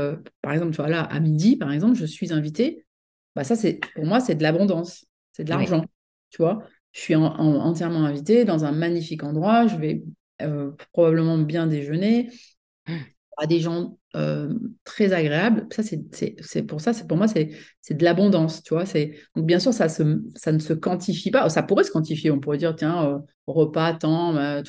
[0.42, 2.86] par exemple, tu vois, là, à midi, par exemple, je suis invitée.
[3.36, 5.84] Bah, ça, c'est pour moi, c'est de l'abondance, c'est de l'argent,
[6.30, 6.64] tu vois.
[6.94, 10.04] Je suis entièrement invitée dans un magnifique endroit, je vais
[10.94, 12.30] probablement bien déjeuner.
[13.42, 14.54] À des gens euh,
[14.86, 15.68] très agréables.
[15.72, 17.54] Ça, c'est pour ça, c'est pour moi, c'est
[17.92, 18.86] de l'abondance, tu vois.
[19.36, 21.48] Donc, bien sûr, ça, se, ça ne se quantifie pas.
[21.50, 22.32] Ça pourrait se quantifier.
[22.32, 24.62] On pourrait dire, tiens, euh, repas, temps, euh,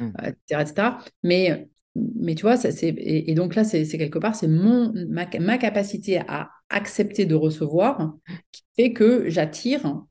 [0.00, 0.10] mmh.
[0.24, 0.88] etc., etc.
[1.22, 5.26] Mais, mais tu vois, ça, et, et, donc là, c'est quelque part, c'est mon ma,
[5.38, 8.14] ma, capacité à accepter de recevoir
[8.50, 10.02] qui fait que j'attire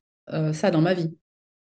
[0.52, 1.14] ça dans ma vie.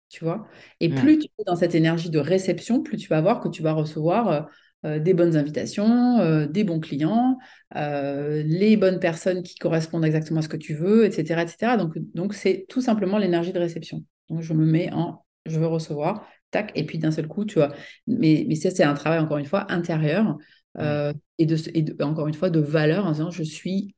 [0.08, 0.46] Tu vois
[0.80, 3.62] Et plus tu es dans cette énergie de réception, plus tu vas voir que tu
[3.62, 4.48] vas recevoir
[4.84, 7.36] euh, des bonnes invitations, euh, des bons clients,
[7.74, 11.42] euh, les bonnes personnes qui correspondent exactement à ce que tu veux, etc.
[11.42, 11.76] etc.
[11.76, 14.04] Donc, donc c'est tout simplement l'énergie de réception.
[14.28, 17.54] Donc, je me mets en je veux recevoir, tac, et puis d'un seul coup, tu
[17.54, 17.72] vois.
[18.06, 20.36] Mais, mais ça, c'est un travail, encore une fois, intérieur
[20.78, 23.96] et, de, et encore une fois, de valeur en disant je suis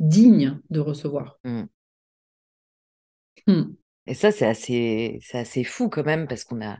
[0.00, 1.38] digne de recevoir.
[1.44, 1.62] Mmh.
[3.46, 3.62] Mmh.
[4.06, 6.78] Et ça, c'est assez, c'est assez fou quand même, parce qu'on a,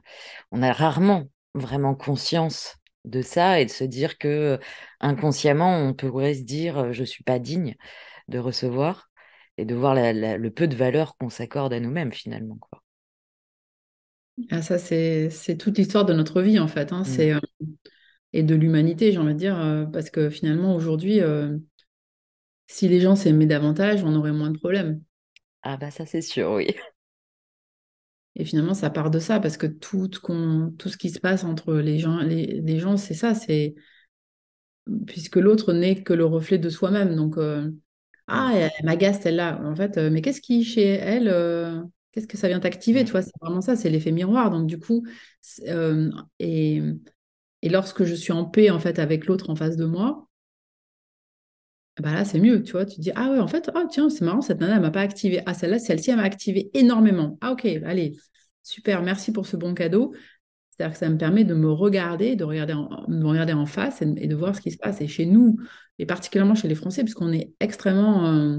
[0.52, 1.24] on a rarement
[1.54, 4.58] vraiment conscience de ça et de se dire que
[5.00, 7.76] inconsciemment, on pourrait se dire je suis pas digne
[8.28, 9.10] de recevoir
[9.58, 12.58] et de voir le peu de valeur qu'on s'accorde à nous-mêmes finalement.
[12.60, 12.82] Quoi.
[14.50, 16.92] Ah, ça, c'est, toute l'histoire de notre vie en fait.
[16.92, 17.02] Hein.
[17.02, 17.04] Mmh.
[17.04, 17.32] C'est,
[18.32, 21.20] et de l'humanité, j'ai envie de dire, parce que finalement, aujourd'hui,
[22.66, 25.00] si les gens s'aimaient davantage, on aurait moins de problèmes.
[25.62, 26.76] Ah bah ça c'est sûr, oui.
[28.36, 31.74] Et finalement, ça part de ça, parce que tout, tout ce qui se passe entre
[31.74, 33.74] les gens, les, gens c'est ça, c'est
[35.06, 37.16] puisque l'autre n'est que le reflet de soi-même.
[37.16, 37.70] Donc, euh,
[38.26, 39.60] ah, elle m'agace celle-là.
[39.64, 41.82] En fait, euh, mais qu'est-ce qui, chez elle, euh,
[42.12, 44.50] qu'est-ce que ça vient t'activer Tu vois, c'est vraiment ça, c'est l'effet miroir.
[44.50, 45.06] Donc, du coup,
[46.38, 46.82] et,
[47.62, 50.25] et lorsque je suis en paix, en fait, avec l'autre en face de moi,
[52.00, 52.84] bah là, c'est mieux, tu vois.
[52.84, 54.90] Tu te dis, ah ouais, en fait, oh, tiens, c'est marrant, cette nana, elle m'a
[54.90, 55.40] pas activé.
[55.46, 57.38] Ah, celle-là, celle-ci, elle m'a activé énormément.
[57.40, 58.16] Ah, ok, allez,
[58.62, 60.12] super, merci pour ce bon cadeau.
[60.70, 64.26] C'est-à-dire que ça me permet de me regarder, de regarder en, regarder en face et,
[64.26, 65.00] de voir ce qui se passe.
[65.00, 65.56] Et chez nous,
[65.98, 68.58] et particulièrement chez les Français, puisqu'on est extrêmement euh,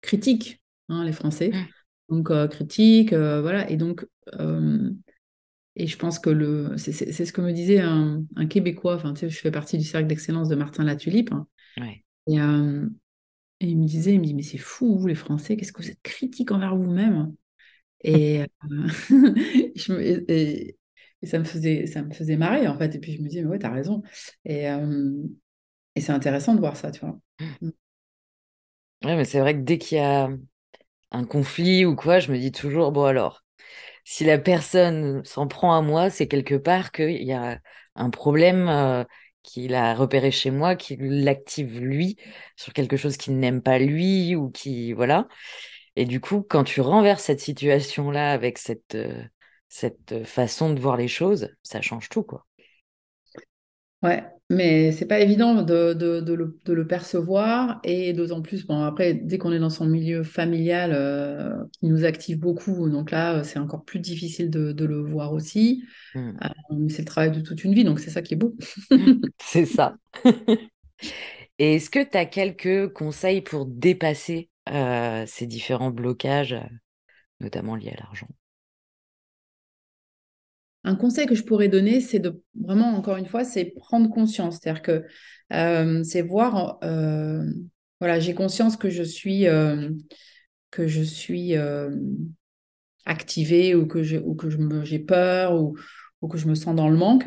[0.00, 1.50] critique, hein, les Français.
[1.50, 2.14] Mmh.
[2.14, 3.68] Donc, euh, critique, euh, voilà.
[3.68, 4.06] Et donc,
[5.76, 8.94] et je pense que le, c'est, ce que me disait un, Québécois.
[8.94, 11.32] Enfin, tu sais, je fais partie du cercle d'excellence de Martin Latulipe.
[11.32, 11.48] Hein.
[12.26, 12.38] Et,
[13.60, 15.90] il me disait, il me dit, mais c'est fou, vous les Français, qu'est-ce que vous
[15.90, 17.34] êtes critique envers vous-même?
[18.06, 18.44] Et,
[19.88, 22.94] et, ça, me faisait, ça me faisait marrer, en fait.
[22.94, 24.02] Et puis je me dis, mais ouais, t'as raison.
[24.44, 24.66] Et,
[25.94, 27.18] et c'est intéressant de voir ça, tu vois.
[27.60, 27.70] Mmh.
[29.04, 30.30] Ouais, mais c'est vrai que dès qu'il y a
[31.12, 33.44] un conflit ou quoi, je me dis toujours, bon alors,
[34.04, 37.60] si la personne s'en prend à moi, c'est quelque part qu'il y a
[37.96, 38.68] un problème
[39.44, 42.18] qu'il a repéré chez moi, qui l'active lui
[42.56, 45.28] sur quelque chose qu'il n'aime pas lui ou qui voilà.
[45.96, 49.22] Et du coup, quand tu renverses cette situation-là avec cette, euh,
[49.68, 52.46] cette façon de voir les choses, ça change tout, quoi.
[54.02, 58.66] Ouais, mais c'est pas évident de, de, de, le, de, le, percevoir et d'autant plus,
[58.66, 63.10] bon, après, dès qu'on est dans son milieu familial euh, qui nous active beaucoup, donc
[63.10, 65.82] là, c'est encore plus difficile de, le voir aussi.
[66.14, 66.32] Mmh.
[66.44, 68.54] Euh, c'est le travail de toute une vie, donc c'est ça qui est beau.
[69.40, 69.96] c'est ça.
[71.58, 76.56] et est-ce que tu as quelques conseils pour dépasser euh, ces différents blocages,
[77.40, 78.28] notamment liés à l'argent?
[80.84, 84.58] Un conseil que je pourrais donner, c'est de vraiment, encore une fois, c'est prendre conscience.
[84.60, 85.04] C'est-à-dire que
[85.52, 87.44] euh, c'est voir, euh,
[88.00, 89.46] voilà, j'ai conscience que je suis,
[90.70, 91.54] que je suis
[93.06, 95.76] activée ou que j'ai peur ou,
[96.20, 97.26] ou, que je me sens dans le manque.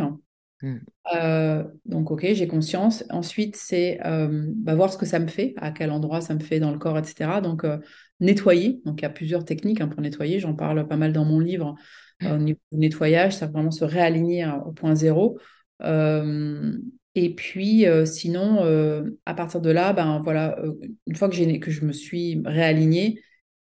[0.61, 0.77] Mmh.
[1.15, 3.03] Euh, donc, ok, j'ai conscience.
[3.09, 6.39] Ensuite, c'est euh, bah, voir ce que ça me fait, à quel endroit ça me
[6.39, 7.41] fait dans le corps, etc.
[7.41, 7.77] Donc, euh,
[8.19, 8.81] nettoyer.
[8.85, 10.39] Donc, il y a plusieurs techniques hein, pour nettoyer.
[10.39, 11.75] J'en parle pas mal dans mon livre.
[12.23, 15.39] Au niveau du nettoyage, ça vraiment se réaligner hein, au point zéro.
[15.83, 20.59] et puis, sinon, à partir de là, ben voilà,
[21.05, 23.21] une fois que, que je me suis réalignée,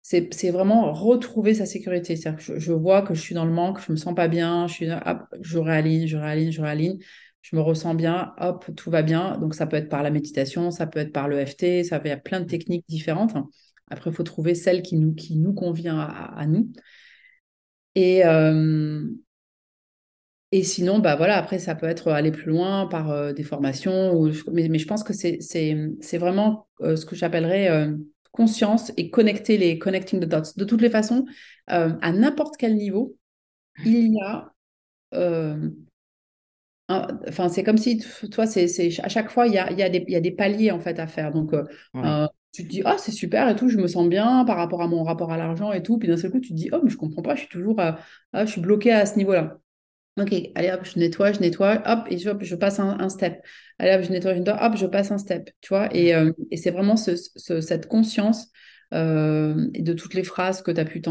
[0.04, 2.18] c'est vraiment retrouver sa sécurité.
[2.18, 4.68] C'est-à-dire que je, vois que je suis dans le manque, je me sens pas bien,
[4.68, 4.86] je,
[5.42, 7.00] je réaligne, je réaligne, je réaligne,
[7.42, 9.38] je me ressens bien, hop, tout va bien.
[9.38, 12.10] Donc ça peut être par la méditation, ça peut être par le FT, ça il
[12.10, 13.34] y a plein de techniques différentes.
[13.90, 16.72] Après, il faut trouver celle qui nous convient à, nous.
[17.96, 19.06] Et, euh,
[20.52, 24.14] et sinon, bah voilà, après, ça peut être aller plus loin par euh, des formations.
[24.14, 27.90] Ou, mais, mais, je pense que c'est vraiment euh, ce que j'appellerais
[28.32, 30.54] conscience et connecter les connecting the dots.
[30.58, 31.26] De toutes les façons,
[31.68, 33.16] à n'importe quel niveau,
[33.86, 34.52] il y a.
[36.90, 38.68] Enfin, c'est comme si, toi, c'est
[39.02, 41.08] à chaque fois, il y a, y, a y a des paliers en fait à
[41.08, 41.32] faire.
[41.32, 41.54] Donc,
[42.54, 44.88] tu te dis, oh, c'est super et tout, je me sens bien par rapport à
[44.88, 45.98] mon rapport à l'argent et tout.
[45.98, 47.82] Puis d'un seul coup, tu te dis, oh, mais je comprends pas, je suis toujours,
[48.34, 49.60] je suis bloqué à ce niveau-là.
[50.20, 53.44] Ok, allez hop, je nettoie, je nettoie, hop, et je, je passe un, step.
[53.80, 55.50] Allez hop, je nettoie, je nettoie, hop, je passe un step.
[55.62, 58.52] Tu vois, et, euh, c'est vraiment cette conscience
[58.94, 61.02] euh, de toutes les phrases que tu as, pu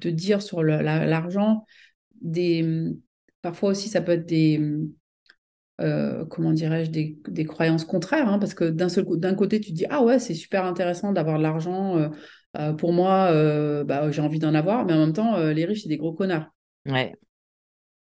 [0.00, 1.64] te dire sur l'argent.
[3.40, 4.60] parfois aussi, ça peut être des,
[5.80, 9.76] euh, comment dirais-je, des, croyances contraires, hein, parce que d'un seul d'un côté, tu te
[9.76, 12.10] dis, ah ouais, c'est super intéressant d'avoir de l'argent.
[12.78, 13.32] pour moi,
[13.84, 16.50] bah, j'ai envie d'en avoir, mais en même temps, les riches, c'est des gros connards.
[16.86, 17.14] Ouais.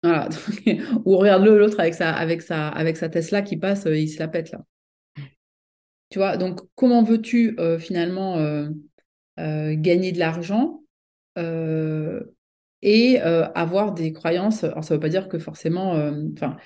[0.03, 0.29] Voilà.
[1.05, 4.19] Ou regarde-le l'autre avec sa, avec, sa, avec sa Tesla qui passe, euh, il se
[4.19, 4.61] la pète là.
[6.11, 8.71] Tu vois, donc comment veux-tu euh, finalement euh,
[9.37, 10.83] gagner de l'argent
[12.83, 14.65] et avoir des croyances?
[14.65, 15.93] Alors ça ne veut pas dire que forcément.
[16.35, 16.57] Enfin,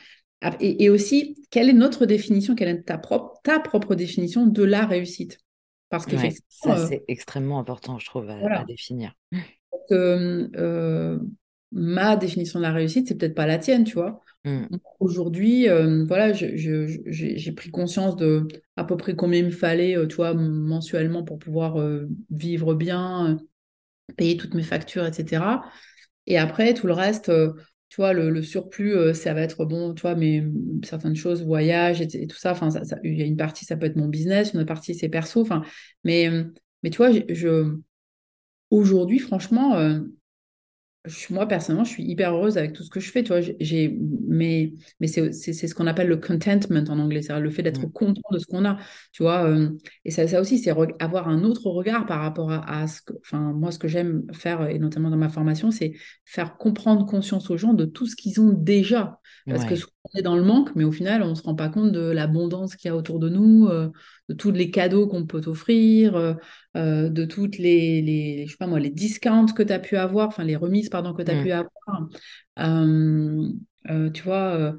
[0.61, 4.87] et, aussi, quelle est notre définition, quelle est ta propre, ta propre définition de la
[4.87, 5.39] réussite?
[5.89, 6.17] Parce que
[6.49, 9.15] ça, c'est extrêmement important, je trouve, à, à définir.
[9.31, 9.91] Donc,
[11.73, 14.21] ma définition de la réussite, c'est peut-être pas la tienne, tu vois?
[14.45, 14.67] Mm.
[15.01, 20.07] Aujourd'hui, euh, voilà, j'ai pris conscience de à peu près combien il me fallait, euh,
[20.07, 23.39] tu vois, mensuellement pour pouvoir euh, vivre bien,
[24.17, 25.63] payer toutes mes factures, etc.
[26.27, 27.33] Et après, tout le reste,
[27.93, 30.43] tu vois, le, surplus, ça va être bon, tu vois, mais
[30.83, 32.71] certaines choses, voyage et, tout ça, enfin,
[33.05, 35.43] il y a une partie, ça peut être mon business, une autre partie, c'est perso,
[35.43, 35.63] enfin,
[36.03, 36.31] mais,
[36.83, 37.77] mais tu vois, je,
[38.71, 40.01] aujourd'hui, franchement,
[41.31, 43.25] moi, personnellement, je suis hyper heureuse avec tout ce que je fais.
[43.25, 43.99] Tu vois, j'ai,
[44.29, 47.93] mais mais c'est, ce qu'on appelle le contentment en anglais, c'est le fait d'être mmh.
[47.93, 48.79] content de ce qu'on a.
[49.13, 49.71] Tu vois, euh,
[50.05, 53.53] et ça, ça aussi, c'est avoir un autre regard par rapport à, ce que, enfin,
[53.53, 55.93] moi, ce que j'aime faire, et notamment dans ma formation, c'est
[56.25, 59.19] faire comprendre conscience aux gens de tout ce qu'ils ont déjà.
[59.47, 59.75] Parce que
[60.05, 62.11] on est dans le manque, mais au final, on ne se rend pas compte de
[62.11, 63.91] l'abondance qu'il y a autour de nous, euh,
[64.29, 66.35] de tous les cadeaux qu'on peut offrir, euh,
[66.77, 69.97] euh, de toutes les, les, je sais pas moi, les discounts que tu as pu
[69.97, 71.45] avoir, enfin les remises, pardon, que tu as mmh.
[71.45, 72.09] pu avoir.
[74.13, 74.77] tu vois,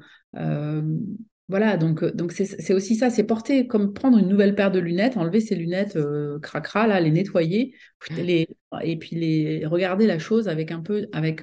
[1.48, 5.16] voilà, donc donc c'est aussi ça, c'est porter comme prendre une nouvelle paire de lunettes,
[5.18, 5.98] enlever ses lunettes
[6.40, 7.74] cracra, là, les nettoyer,
[8.16, 8.48] les,
[8.82, 11.42] et puis les regarder la chose avec un peu, avec,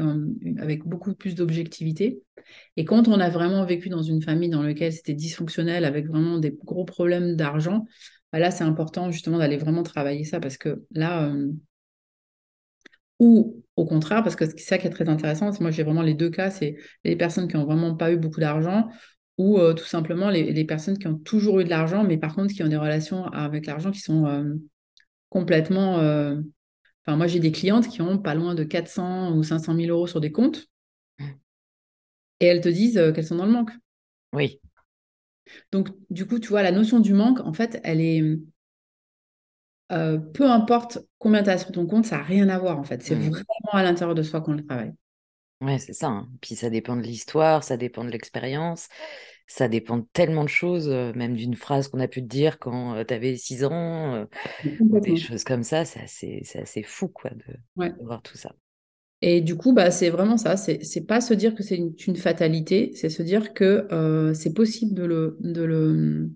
[0.58, 2.22] avec beaucoup plus d'objectivité.
[2.78, 6.40] Et quand on a vraiment vécu dans une famille dans laquelle c'était dysfonctionnel, avec vraiment
[6.40, 7.86] des gros problèmes d'argent,
[8.32, 11.52] bah là, c'est important justement d'aller vraiment travailler ça parce que là, euh,
[13.20, 16.14] ou au contraire, parce que c'est ça qui est très intéressant, moi j'ai vraiment les
[16.16, 18.90] deux cas, c'est les personnes qui n'ont vraiment pas eu beaucoup d'argent
[19.38, 22.54] ou euh, tout simplement les, personnes qui ont toujours eu de l'argent, mais par contre
[22.54, 24.56] qui ont des relations avec l'argent qui sont euh,
[25.30, 25.96] complètement...
[27.04, 30.06] Enfin, moi j'ai des clientes qui ont pas loin de 400 ou 500 000 euros
[30.06, 30.68] sur des comptes
[32.40, 33.72] et elles te disent qu'elles sont dans le manque.
[34.34, 34.60] Oui.
[35.72, 38.40] Donc, du coup, tu vois, la notion du manque, en fait, elle est.
[39.92, 42.84] Euh, peu importe combien tu as sur ton compte, ça n'a rien à voir, en
[42.84, 43.04] fait.
[43.04, 43.30] C'est mmh.
[43.30, 44.94] vraiment à l'intérieur de soi qu'on le travaille.
[45.62, 46.08] Ouais, c'est ça.
[46.08, 46.30] Hein.
[46.42, 48.90] Puis ça dépend de l'histoire, ça dépend de l'expérience,
[49.48, 52.60] ça dépend de tellement de choses, euh, même d'une phrase qu'on a pu te dire
[52.60, 54.26] quand tu avais 6 ans,
[54.64, 55.86] des choses comme ça.
[55.86, 58.56] C'est assez, assez, fou, quoi, de voir tout ça.
[59.22, 60.58] Et du coup, bah, c'est vraiment ça.
[60.58, 64.96] C'est pas se dire que c'est une, fatalité, c'est se dire que euh, c'est possible
[64.96, 66.32] de le, de le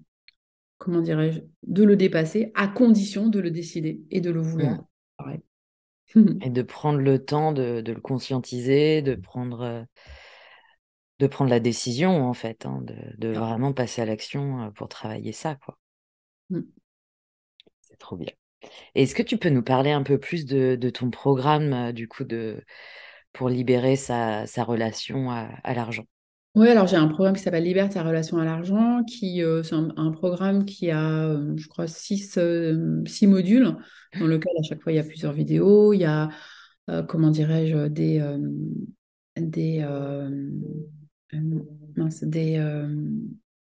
[0.78, 4.86] comment dirais-je, de le dépasser à condition de le décider et de le vouloir.
[5.20, 5.38] Mmh.
[6.42, 9.84] et de prendre le temps de, le conscientiser, de prendre, euh,
[11.20, 12.84] de prendre la décision en fait, hein,
[13.18, 15.78] de, vraiment passer à l'action pour travailler ça, quoi.
[16.50, 16.62] Mmh.
[17.82, 18.32] C'est trop bien.
[18.96, 22.64] Est-ce que tu peux nous parler un peu plus de, ton programme, du coup, de,
[23.34, 26.06] pour libérer sa, relation à, l'argent?
[26.56, 29.76] Oui, alors j'ai un programme qui s'appelle Libère ta relation à l'argent, qui euh, c'est
[29.76, 32.40] un, programme qui a, euh, je crois, six,
[33.06, 33.76] six, modules,
[34.20, 36.30] dans lequel à chaque fois il y a plusieurs vidéos, il y a,
[37.08, 38.24] comment dirais-je, des,
[39.36, 39.82] des,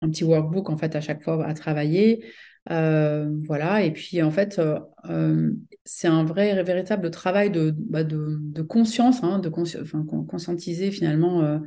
[0.04, 2.24] un petit workbook en fait à chaque fois à travailler.
[2.70, 4.80] Euh, voilà, et puis en fait, euh,
[5.10, 5.52] euh,
[5.84, 11.60] c'est un vrai, véritable travail de, bah, de, conscience, hein, de conscientiser finalement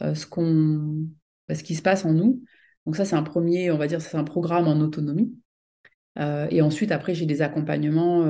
[0.00, 1.06] ce, qu'on,
[1.48, 2.42] bah, ce qui se passe en nous.
[2.86, 5.34] Donc ça, c'est un premier, on va dire, c'est un programme en autonomie.
[6.16, 8.24] et ensuite, après, j'ai des accompagnements,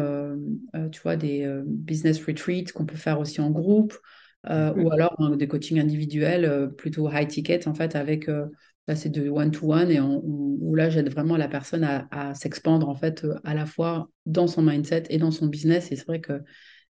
[0.90, 3.96] tu vois, des business retreats qu'on peut faire aussi en groupe,
[4.44, 8.28] ou alors hein, des coachings individuels, plutôt high ticket, en fait, avec
[8.88, 13.22] Là, c'est de one-to-one et où là, j'aide vraiment la personne à, s'expandre en fait
[13.22, 15.92] euh, à la fois dans son mindset et dans son business.
[15.92, 16.42] Et c'est vrai qu'il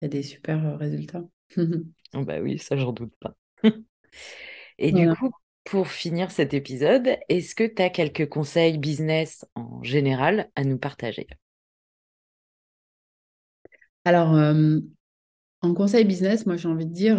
[0.03, 1.25] y a des super euh, résultats.
[1.57, 3.35] oh bah oui, ça, j'en doute pas.
[4.79, 5.31] et du coup,
[5.65, 10.79] pour finir cet épisode, est-ce que tu as quelques conseils business en général à nous
[10.79, 11.27] partager?
[14.05, 14.79] Alors, euh,
[15.61, 17.19] en conseil business, moi, j'ai envie de dire,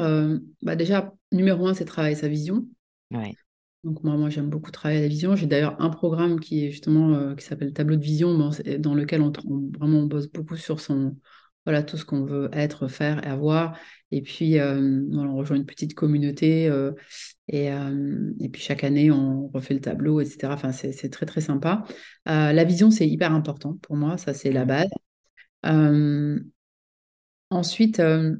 [0.62, 2.66] bah déjà, numéro un, c'est travailler sa vision.
[3.84, 5.36] Donc moi, moi j'aime beaucoup travailler la vision.
[5.36, 8.38] J'ai d'ailleurs un programme qui est justement euh, qui s'appelle Tableau de vision,
[8.80, 9.32] dans lequel on,
[9.78, 11.16] vraiment on bosse beaucoup sur son
[11.66, 13.78] voilà tout ce qu'on veut être, faire et avoir.
[14.12, 16.92] Et puis euh, on rejoint une petite communauté euh,
[17.52, 17.68] et,
[18.40, 20.54] et, puis chaque année on refait le tableau, etc.
[20.54, 21.84] Enfin c'est très très sympa.
[22.26, 24.90] la vision c'est hyper important pour moi, ça c'est la base.
[27.50, 28.38] ensuite, ce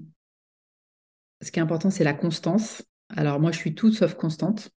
[1.52, 2.84] qui est important c'est la constance.
[3.10, 4.72] Alors moi je suis toute sauf constante.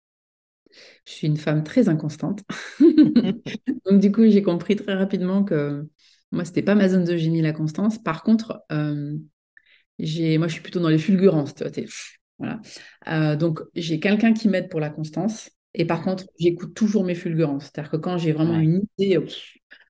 [1.05, 2.43] Je suis une femme très inconstante.
[3.85, 5.87] Donc, du coup, j'ai compris très rapidement que
[6.31, 8.01] moi, c'était pas ma zone de génie, la constance.
[8.01, 9.17] Par contre, euh,
[9.99, 11.53] j'ai, moi, je suis plutôt dans les fulgurances.
[12.41, 12.59] Voilà.
[13.07, 15.49] Euh, donc, j'ai quelqu'un qui m'aide pour la constance.
[15.73, 17.65] Et par contre, j'écoute toujours mes fulgurances.
[17.65, 19.17] C'est-à-dire que quand j'ai vraiment une idée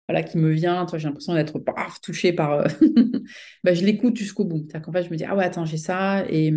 [0.08, 1.60] voilà, qui me vient, j'ai l'impression d'être
[2.02, 2.54] touchée par.
[2.54, 2.68] Euh,
[3.64, 4.66] bah, je l'écoute jusqu'au bout.
[4.68, 6.26] C'est-à-dire qu'en fait, je me dis, ah ouais, attends, j'ai ça.
[6.30, 6.54] Et,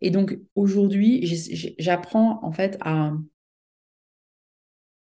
[0.00, 1.24] et donc, aujourd'hui,
[1.78, 3.12] j'apprends en fait à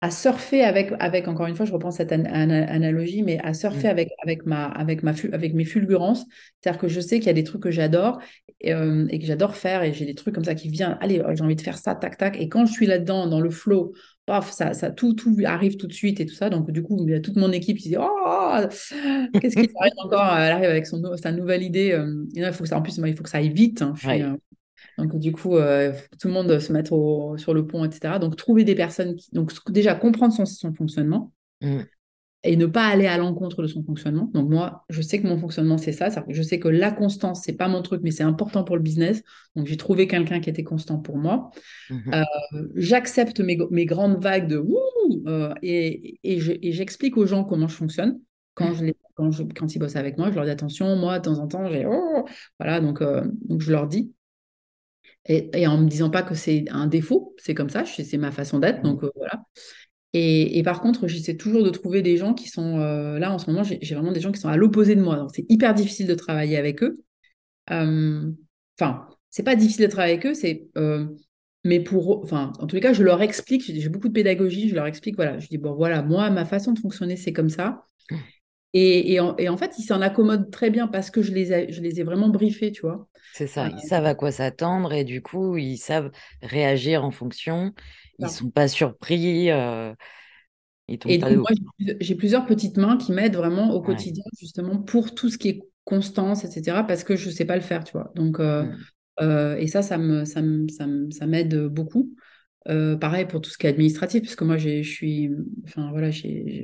[0.02, 3.92] à surfer avec, avec, encore une fois, je reprends cette analogie, mais à surfer mm.
[3.92, 6.26] avec, avec, ma, avec, ma, avec mes fulgurances.
[6.62, 8.20] C'est-à-dire que je sais qu'il y a des trucs que j'adore
[8.66, 11.44] euh, et, que j'adore faire et j'ai des trucs comme ça qui viennent, allez, j'ai
[11.44, 12.40] envie de faire ça, tac, tac.
[12.40, 13.94] Et quand je suis là-dedans, dans le flow,
[14.26, 16.50] paf, ça, ça, tout, tout arrive tout de suite et tout ça.
[16.50, 18.58] Donc, du coup, il y a toute mon équipe qui dit Oh,
[19.42, 20.38] qu'est-ce qui arrive encore?
[20.38, 21.94] Elle arrive avec son, sa nouvelle idée.
[21.94, 23.82] Euh, il faut que ça, en plus, il faut que ça aille vite.
[23.82, 23.94] Hein.
[24.98, 28.20] Donc, du coup, euh, tout le monde se mettre sur le pont, etc.
[28.20, 29.30] Donc, trouver des personnes qui.
[29.32, 31.80] Donc, déjà, comprendre son, son fonctionnement mm.
[32.44, 34.30] et ne pas aller à l'encontre de son fonctionnement.
[34.34, 36.10] Donc, moi, je sais que mon fonctionnement, c'est ça.
[36.30, 39.22] Je sais que la constance, c'est pas mon truc, mais c'est important pour le business.
[39.56, 41.50] Donc, j'ai trouvé quelqu'un qui était constant pour moi.
[41.90, 42.16] Mm-hmm.
[42.16, 44.80] Euh, j'accepte mes, mes, grandes vagues de wouh
[45.28, 48.20] euh, et, et j'explique aux gens comment je fonctionne.
[48.54, 51.20] Quand, je les, quand, je, quand ils bossent avec moi, je leur dis attention, moi,
[51.20, 51.86] de temps en temps, j'ai.
[51.86, 52.24] Oh,
[52.58, 54.14] voilà, donc, donc je leur dis.
[55.28, 58.60] Et, en me disant pas que c'est un défaut, c'est comme ça, c'est ma façon
[58.60, 59.44] d'être, donc euh, voilà.
[60.14, 63.50] Et, par contre, j'essaie toujours de trouver des gens qui sont euh, là en ce
[63.50, 66.08] moment, j'ai vraiment des gens qui sont à l'opposé de moi, donc c'est hyper difficile
[66.08, 67.04] de travailler avec eux.
[67.72, 68.32] Euh,
[68.80, 70.70] enfin, c'est pas difficile de travailler avec eux, c'est
[71.66, 74.76] mais pour, enfin, en tous les cas, je leur explique, j'ai beaucoup de pédagogie, je
[74.76, 77.88] leur explique, voilà, je dis, bon, voilà, moi, ma façon de fonctionner, c'est comme ça.
[78.78, 82.02] Et, en, fait, ils s'en accommodent très bien parce que je les, ai, je les
[82.02, 83.08] ai vraiment briefés, tu vois.
[83.34, 86.12] C'est ça, ils savent à quoi s'attendre et du coup, ils savent
[86.42, 87.74] réagir en fonction.
[88.20, 89.50] Ils ne sont pas surpris.
[89.50, 89.94] Euh,
[90.90, 91.50] et donc, moi,
[92.02, 95.62] j'ai plusieurs petites mains qui m'aident vraiment au quotidien, justement, pour tout ce qui est
[95.86, 98.12] constance, etc., parce que je ne sais pas le faire, tu vois.
[98.16, 98.78] Donc, euh, mmh.
[99.22, 102.14] euh, et ça, ça m'aide ça, ça m'aide beaucoup.
[102.68, 105.30] Euh, pareil pour tout ce qui est administratif, parce que moi, je suis,
[105.66, 106.10] enfin voilà,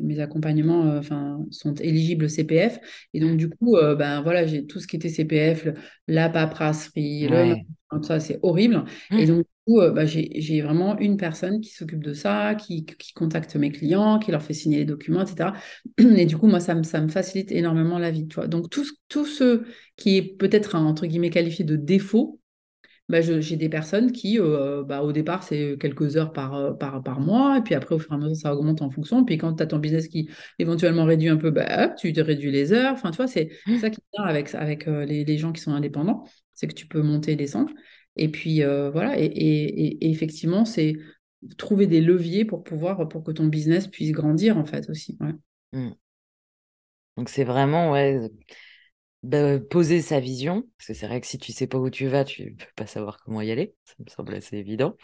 [0.02, 2.80] mes accompagnements, euh, enfin, sont éligibles au CPF,
[3.14, 5.68] et donc du coup, euh, ben voilà, j'ai tout ce qui était CPF,
[6.08, 7.30] la paperasserie,
[8.04, 8.86] ça, c'est horrible.
[9.12, 9.28] Et mmh.
[9.28, 13.56] donc du coup, bah, j'ai vraiment une personne qui s'occupe de ça, qui, qui, contacte
[13.58, 15.52] mes clients, qui leur fait signer les documents, etc.
[15.98, 18.48] Et du coup, moi, ça me, ça me facilite énormément la vie, tu vois.
[18.48, 19.64] Donc tout, tout ce
[19.98, 22.41] qui est peut-être entre guillemets qualifié de défaut,
[23.12, 27.04] bah, j'ai des personnes qui, euh, bah, au départ, c'est quelques heures par, euh, par,
[27.04, 29.26] par, mois, et puis après, au fur et à mesure, ça augmente en fonction.
[29.26, 32.52] Puis quand tu as ton business qui éventuellement réduit un peu, bah, tu te réduis
[32.52, 32.94] les heures.
[32.94, 33.78] Enfin, tu vois, c'est mmh.
[33.80, 36.74] ça qui est bien avec, avec euh, les, les, gens qui sont indépendants, c'est que
[36.74, 37.72] tu peux monter et descendre.
[38.16, 40.96] Et puis, voilà, et, et, effectivement, c'est
[41.58, 45.18] trouver des leviers pour pouvoir, pour que ton business puisse grandir, en fait, aussi.
[45.74, 45.90] Mmh.
[47.18, 48.20] Donc, c'est vraiment, ouais
[49.24, 52.08] bah, poser sa vision, parce que c'est vrai que si tu sais pas où tu
[52.08, 54.96] vas, tu peux pas savoir comment y aller, ça me semble assez évident.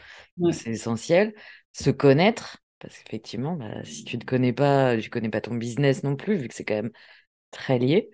[0.51, 1.33] C'est essentiel.
[1.73, 6.03] Se connaître, parce qu'effectivement, bah, si tu ne connais pas, tu connais pas ton business
[6.03, 6.91] non plus, vu que c'est quand même
[7.51, 8.09] très lié,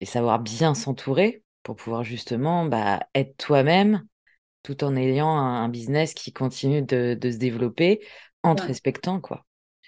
[0.00, 4.04] et savoir bien s'entourer pour pouvoir justement bah, être toi-même
[4.62, 8.00] tout en ayant un, business qui continue de, se développer
[8.42, 9.20] en te respectant.
[9.20, 9.44] quoi.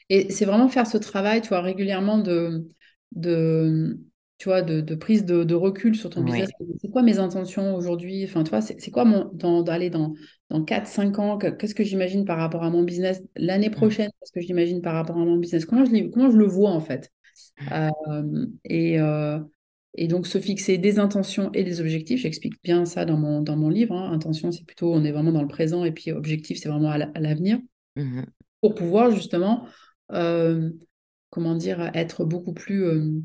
[0.09, 2.69] Et c'est vraiment faire ce travail, tu vois, régulièrement de,
[3.13, 3.99] de
[4.39, 6.51] tu vois, de, prise de, recul sur ton business.
[6.81, 8.25] C'est quoi mes intentions aujourd'hui?
[8.25, 10.15] Enfin, tu vois, c'est quoi mon d'aller dans,
[10.51, 11.39] dans 4-5 ans?
[11.39, 13.75] Qu'est-ce que j'imagine par rapport à mon business l'année mmh.
[13.75, 14.11] prochaine?
[14.21, 15.65] Qu'est-ce que j'imagine par rapport à mon business?
[15.65, 17.11] Comment je, comment je le vois en fait?
[17.61, 17.73] Mmh.
[17.73, 19.39] euh, et, euh,
[19.95, 22.21] et donc se fixer des intentions et des objectifs.
[22.21, 23.95] J'explique bien ça dans mon, dans mon livre.
[23.95, 24.13] Hein.
[24.13, 27.21] Intention, c'est plutôt on est vraiment dans le présent et puis objectif, c'est vraiment à
[27.21, 27.59] l'avenir.
[27.95, 28.23] Mmh
[28.61, 29.67] Pour pouvoir justement,
[30.13, 30.71] euh,
[31.31, 33.23] comment dire, être beaucoup plus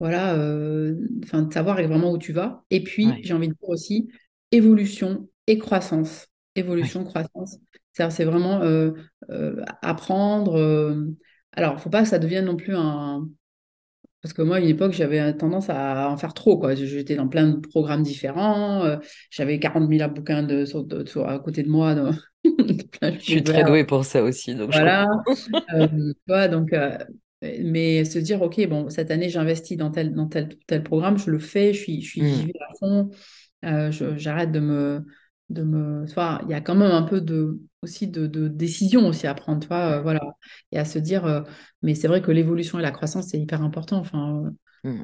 [0.00, 0.94] voilà, euh,
[1.24, 2.64] enfin, de savoir vraiment où tu vas.
[2.70, 4.08] Et puis, j'ai envie de dire aussi,
[4.52, 6.28] évolution et croissance.
[6.54, 7.58] Évolution, croissance.
[7.92, 8.92] C'est vraiment euh,
[9.82, 10.56] apprendre.
[11.52, 13.28] alors, il ne faut pas que ça devienne non plus un,
[14.22, 16.58] Parce que moi, à une époque, j'avais tendance à en faire trop.
[16.58, 16.74] Quoi.
[16.74, 18.84] J'étais dans plein de programmes différents.
[18.84, 18.96] Euh,
[19.30, 20.64] j'avais 40 000 bouquins de,
[21.24, 21.94] à côté de moi.
[22.44, 24.54] je suis très douée pour ça aussi.
[24.56, 25.06] Donc voilà.
[25.74, 26.98] euh, donc, euh,
[27.42, 31.30] mais se dire, OK, bon, cette année, j'investis dans tel, dans tel, tel programme, je
[31.30, 32.50] le fais, je suis, je suis mmh.
[32.68, 33.10] à fond.
[33.64, 35.04] Euh, j'arrête de me
[35.50, 36.04] de me
[36.44, 39.66] il y a quand même un peu de aussi de, de décision aussi à prendre
[39.66, 40.20] toi voilà
[40.72, 41.44] et à se dire
[41.80, 44.52] mais c'est vrai que l'évolution et la croissance c'est hyper important enfin
[44.84, 45.02] mmh.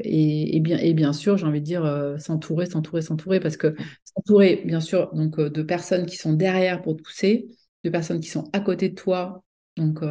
[0.00, 3.76] et, et, bien et bien sûr j'ai envie de dire s'entourer s'entourer s'entourer parce que
[4.02, 7.46] s'entourer bien sûr donc de personnes qui sont derrière pour te pousser
[7.84, 9.44] de personnes qui sont à côté de toi
[9.76, 10.02] donc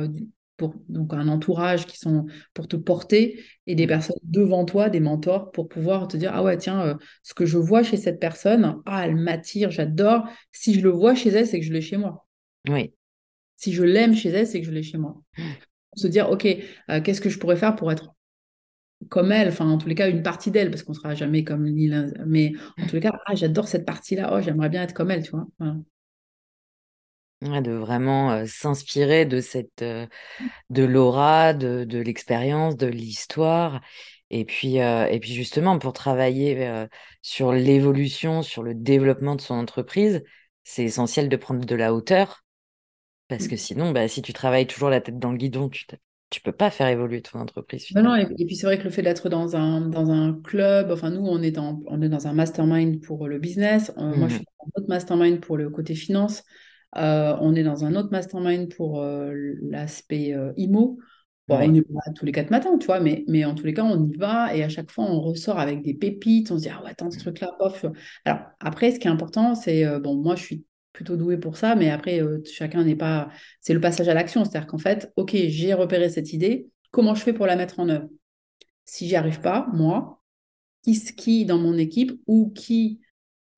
[0.58, 3.88] pour donc un entourage qui sont pour te porter et des mmh.
[3.88, 7.46] personnes devant toi, des mentors pour pouvoir te dire ah ouais tiens euh, ce que
[7.46, 11.48] je vois chez cette personne ah elle m'attire j'adore si je le vois chez elle
[11.48, 12.28] c'est que je l'ai chez moi.
[12.68, 12.94] Oui.
[13.56, 15.22] Si je l'aime chez elle c'est que je l'ai chez moi.
[15.38, 15.44] Mmh.
[15.96, 16.46] Se dire ok
[16.90, 18.14] euh, qu'est-ce que je pourrais faire pour être
[19.10, 21.70] comme elle, enfin en tous les cas une partie d'elle, parce qu'on sera jamais comme
[21.70, 21.92] ni
[22.26, 25.24] mais en tous les cas, ah, j'adore cette partie-là, oh j'aimerais bien être comme elle,
[25.24, 25.48] tu vois?
[27.42, 33.82] De vraiment s'inspirer de cette de l'aura, de, de l'expérience, de l'histoire.
[34.30, 36.88] Et puis, et puis justement, pour travailler
[37.22, 40.24] sur l'évolution, sur le développement de son entreprise,
[40.64, 42.44] c'est essentiel de prendre de la hauteur.
[43.28, 43.50] Parce mmh.
[43.50, 45.86] que sinon, bah, si tu travailles toujours la tête dans le guidon, tu
[46.30, 47.88] tu peux pas faire évoluer ton entreprise.
[47.96, 50.92] Non, non, et, puis c'est vrai que le fait d'être dans un, dans un club,
[50.92, 53.94] enfin nous, on est, dans, on est dans un mastermind pour le business.
[53.96, 54.30] Moi, je mmh.
[54.32, 56.44] suis dans un autre mastermind pour le côté finance.
[56.96, 60.98] Euh, on est dans un autre mastermind pour euh, l'aspect euh, IMO.
[61.48, 63.74] Bon, on y va tous les quatre matins, tu vois, mais, mais en tous les
[63.74, 66.52] cas, on y va et à chaque fois, on ressort avec des pépites.
[66.52, 67.86] On se dit, ah ouais, attends, ce truc-là, bof.
[68.26, 71.76] Alors, après, ce qui est important, c'est, bon, moi, je suis plutôt douée pour ça,
[71.76, 73.30] mais après, chacun n'est pas.
[73.62, 74.44] C'est le passage à l'action.
[74.44, 77.88] C'est-à-dire qu'en fait, OK, j'ai repéré cette idée, comment je fais pour la mettre en
[77.88, 78.10] œuvre?
[78.84, 80.22] Si j'y arrive pas, moi,
[80.84, 83.00] qui, qui dans mon équipe ou qui,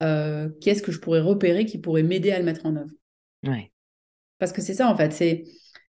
[0.00, 2.92] qui est-ce que je pourrais repérer qui pourrait m'aider à le mettre en œuvre?
[3.46, 3.70] Ouais.
[4.38, 5.12] Parce que c'est ça, en fait.
[5.12, 5.44] C'est,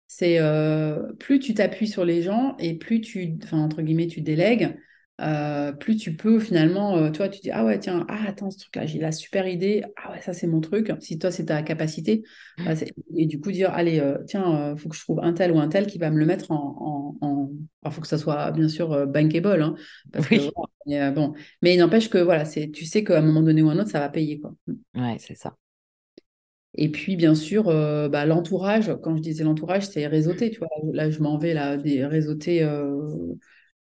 [0.07, 4.21] c'est euh, plus tu t'appuies sur les gens et plus tu, enfin, entre guillemets, tu
[4.21, 4.77] délègues,
[5.21, 8.59] euh, plus tu peux finalement, euh, toi, tu dis, ah ouais, tiens, ah, attends, ce
[8.59, 10.93] truc-là, j'ai la super idée, ah ouais, ça, c'est mon truc.
[10.99, 12.25] Si toi, c'est ta capacité,
[12.59, 12.65] mmh.
[12.65, 12.73] bah,
[13.17, 15.69] et du coup, dire, allez, tiens, il faut que je trouve un tel ou un
[15.69, 17.17] tel qui va me le mettre en.
[17.21, 17.51] en,
[17.85, 19.77] Il faut que ça soit, bien sûr, bankable, hein,
[20.13, 20.51] parce oui.
[20.87, 21.35] que, bon.
[21.63, 23.91] Mais il n'empêche que, voilà, c'est, tu sais qu'à un moment donné ou un autre,
[23.91, 24.55] ça va payer, quoi.
[24.97, 25.57] Ouais, c'est ça.
[26.75, 30.69] Et puis, bien sûr, euh, bah, l'entourage, quand je disais l'entourage, c'est réseauter, tu vois.
[30.93, 33.07] Là, je m'en vais là, des euh,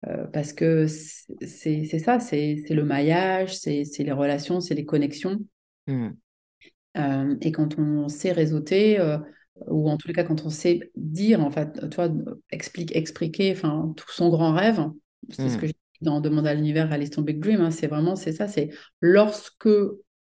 [0.06, 5.38] euh, parce que c'est ça, c'est le maillage, c'est les relations, c'est les connexions.
[5.86, 6.10] Mmh.
[7.40, 9.00] et quand on sait réseauter,
[9.66, 12.10] ou en tous les cas, quand on sait dire, en fait, tu vois,
[12.50, 14.84] explique, expliquer enfin, tout son grand rêve,
[15.30, 15.60] c'est ce mmh.
[15.60, 18.48] que j'ai dit dans Demande à l'univers, Alice Big Dream, hein, c'est vraiment, c'est ça,
[18.48, 18.70] c'est
[19.00, 19.68] lorsque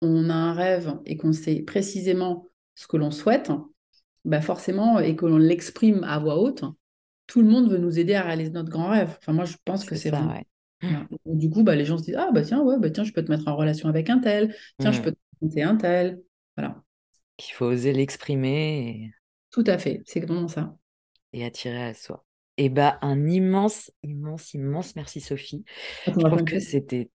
[0.02, 3.52] on a un rêve et qu'on sait précisément ce que l'on souhaite,
[4.26, 6.64] bah forcément, et que l'on l'exprime à voix haute,
[7.28, 9.16] tout le monde veut nous aider à réaliser notre grand rêve.
[9.20, 10.46] Enfin, moi, je pense que c'est vrai.
[11.26, 13.24] Du coup, bah, les gens se disent Ah, bah tiens, ouais, bah, tiens, je peux
[13.24, 15.04] te mettre en relation avec un tel, tiens, je mmh.
[15.04, 16.22] peux te présenter un tel.
[16.58, 16.82] Voilà.
[17.38, 19.12] Qu'il faut oser l'exprimer.
[19.52, 20.76] Tout à fait, c'est vraiment ça.
[21.34, 22.26] Et attirer à soi.
[22.58, 25.64] Et bah, un immense, immense, immense merci, Sophie.
[26.08, 27.10] Je trouve que c'était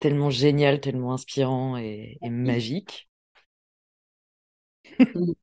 [0.00, 3.08] tellement génial, tellement inspirant et, magique.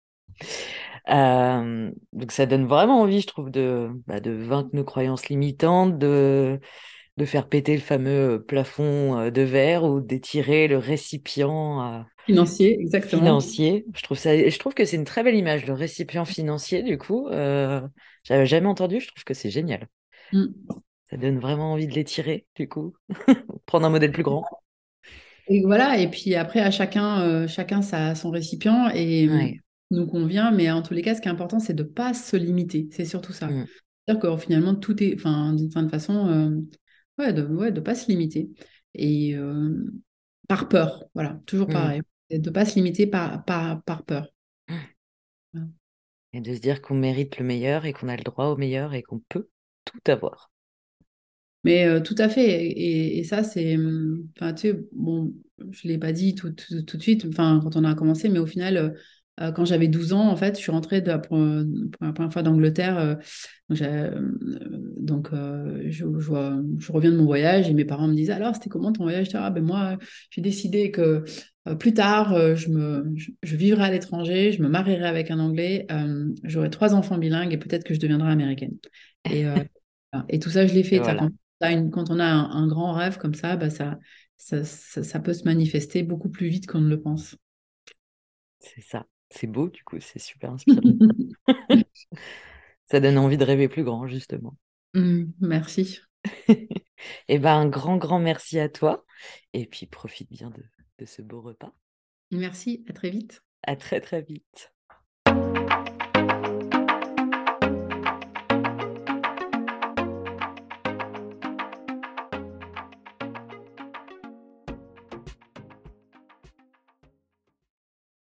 [1.07, 5.99] Euh, donc ça donne vraiment envie, je trouve, de, bah, de vaincre nos croyances limitantes,
[5.99, 6.59] de,
[7.17, 12.79] de faire péter le fameux plafond euh, de verre ou d'étirer le récipient euh, financier,
[12.79, 13.21] exactement.
[13.21, 13.85] Financier.
[13.93, 16.81] Je trouve ça, je trouve que c'est une très belle image, le récipient financier.
[16.81, 18.99] Du coup, j'avais jamais entendu.
[18.99, 19.87] Je trouve que c'est génial.
[20.33, 20.47] Mm.
[21.15, 22.93] Ça donne vraiment envie de l'étirer, du coup.
[23.65, 24.43] Prendre un modèle plus grand.
[25.47, 29.61] Et voilà, et puis après, à chacun, euh, chacun sa, son récipient et
[29.91, 32.13] nous convient, mais en tous les cas, ce qui est important, c'est de ne pas
[32.13, 32.89] se limiter.
[32.91, 33.47] C'est surtout ça.
[33.47, 33.65] Mm.
[34.05, 36.49] C'est-à-dire que finalement, tout est, enfin, d'une certaine façon, euh,
[37.17, 38.49] ouais, de ne ouais, de pas se limiter.
[38.93, 39.85] Et euh,
[40.49, 41.73] par peur, voilà, toujours mm.
[41.73, 42.01] pareil.
[42.29, 44.27] De ne pas se limiter par, par, par peur.
[46.33, 48.93] Et de se dire qu'on mérite le meilleur et qu'on a le droit au meilleur
[48.93, 49.47] et qu'on peut
[49.85, 50.51] tout avoir.
[51.65, 52.63] Mais euh, tout à fait.
[52.77, 53.75] Et, ça, c'est.
[54.37, 55.33] Enfin, tu sais, bon,
[55.71, 58.37] je ne l'ai pas dit tout, tout, de suite, enfin, quand on a commencé, mais
[58.37, 58.89] au final, euh,
[59.41, 62.43] euh, quand j'avais 12 ans, en fait, je suis rentrée de, pour, la première fois
[62.43, 63.17] d'Angleterre.
[63.69, 68.93] donc, je, je, reviens de mon voyage et mes parents me disaient Alors, c'était comment
[68.93, 69.29] ton voyage?
[69.33, 69.97] Ah, ben Moi,
[70.29, 71.23] j'ai décidé que
[71.79, 73.11] plus tard, je, me,
[73.41, 75.87] je, vivrai à l'étranger, je me marierai avec un Anglais,
[76.43, 78.77] j'aurai trois enfants bilingues et peut-être que je deviendrai américaine.
[79.31, 79.45] Et
[80.29, 81.01] Et tout ça, je l'ai fait.
[81.61, 83.97] Quand, on a un, grand rêve comme ça, bah, ça,
[84.37, 87.35] ça, peut se manifester beaucoup plus vite qu'on ne le pense.
[88.59, 89.05] C'est ça.
[89.29, 90.81] C'est beau, du coup, c'est super inspirant.
[92.85, 94.57] ça donne envie de rêver plus grand, justement.
[94.93, 95.99] Mmh, merci.
[97.27, 99.05] Eh ben, un grand, grand merci à toi.
[99.53, 100.63] Et puis, profite bien de,
[100.97, 101.73] de ce beau repas.
[102.31, 103.43] Merci, à très vite.
[103.63, 104.73] À très, très vite.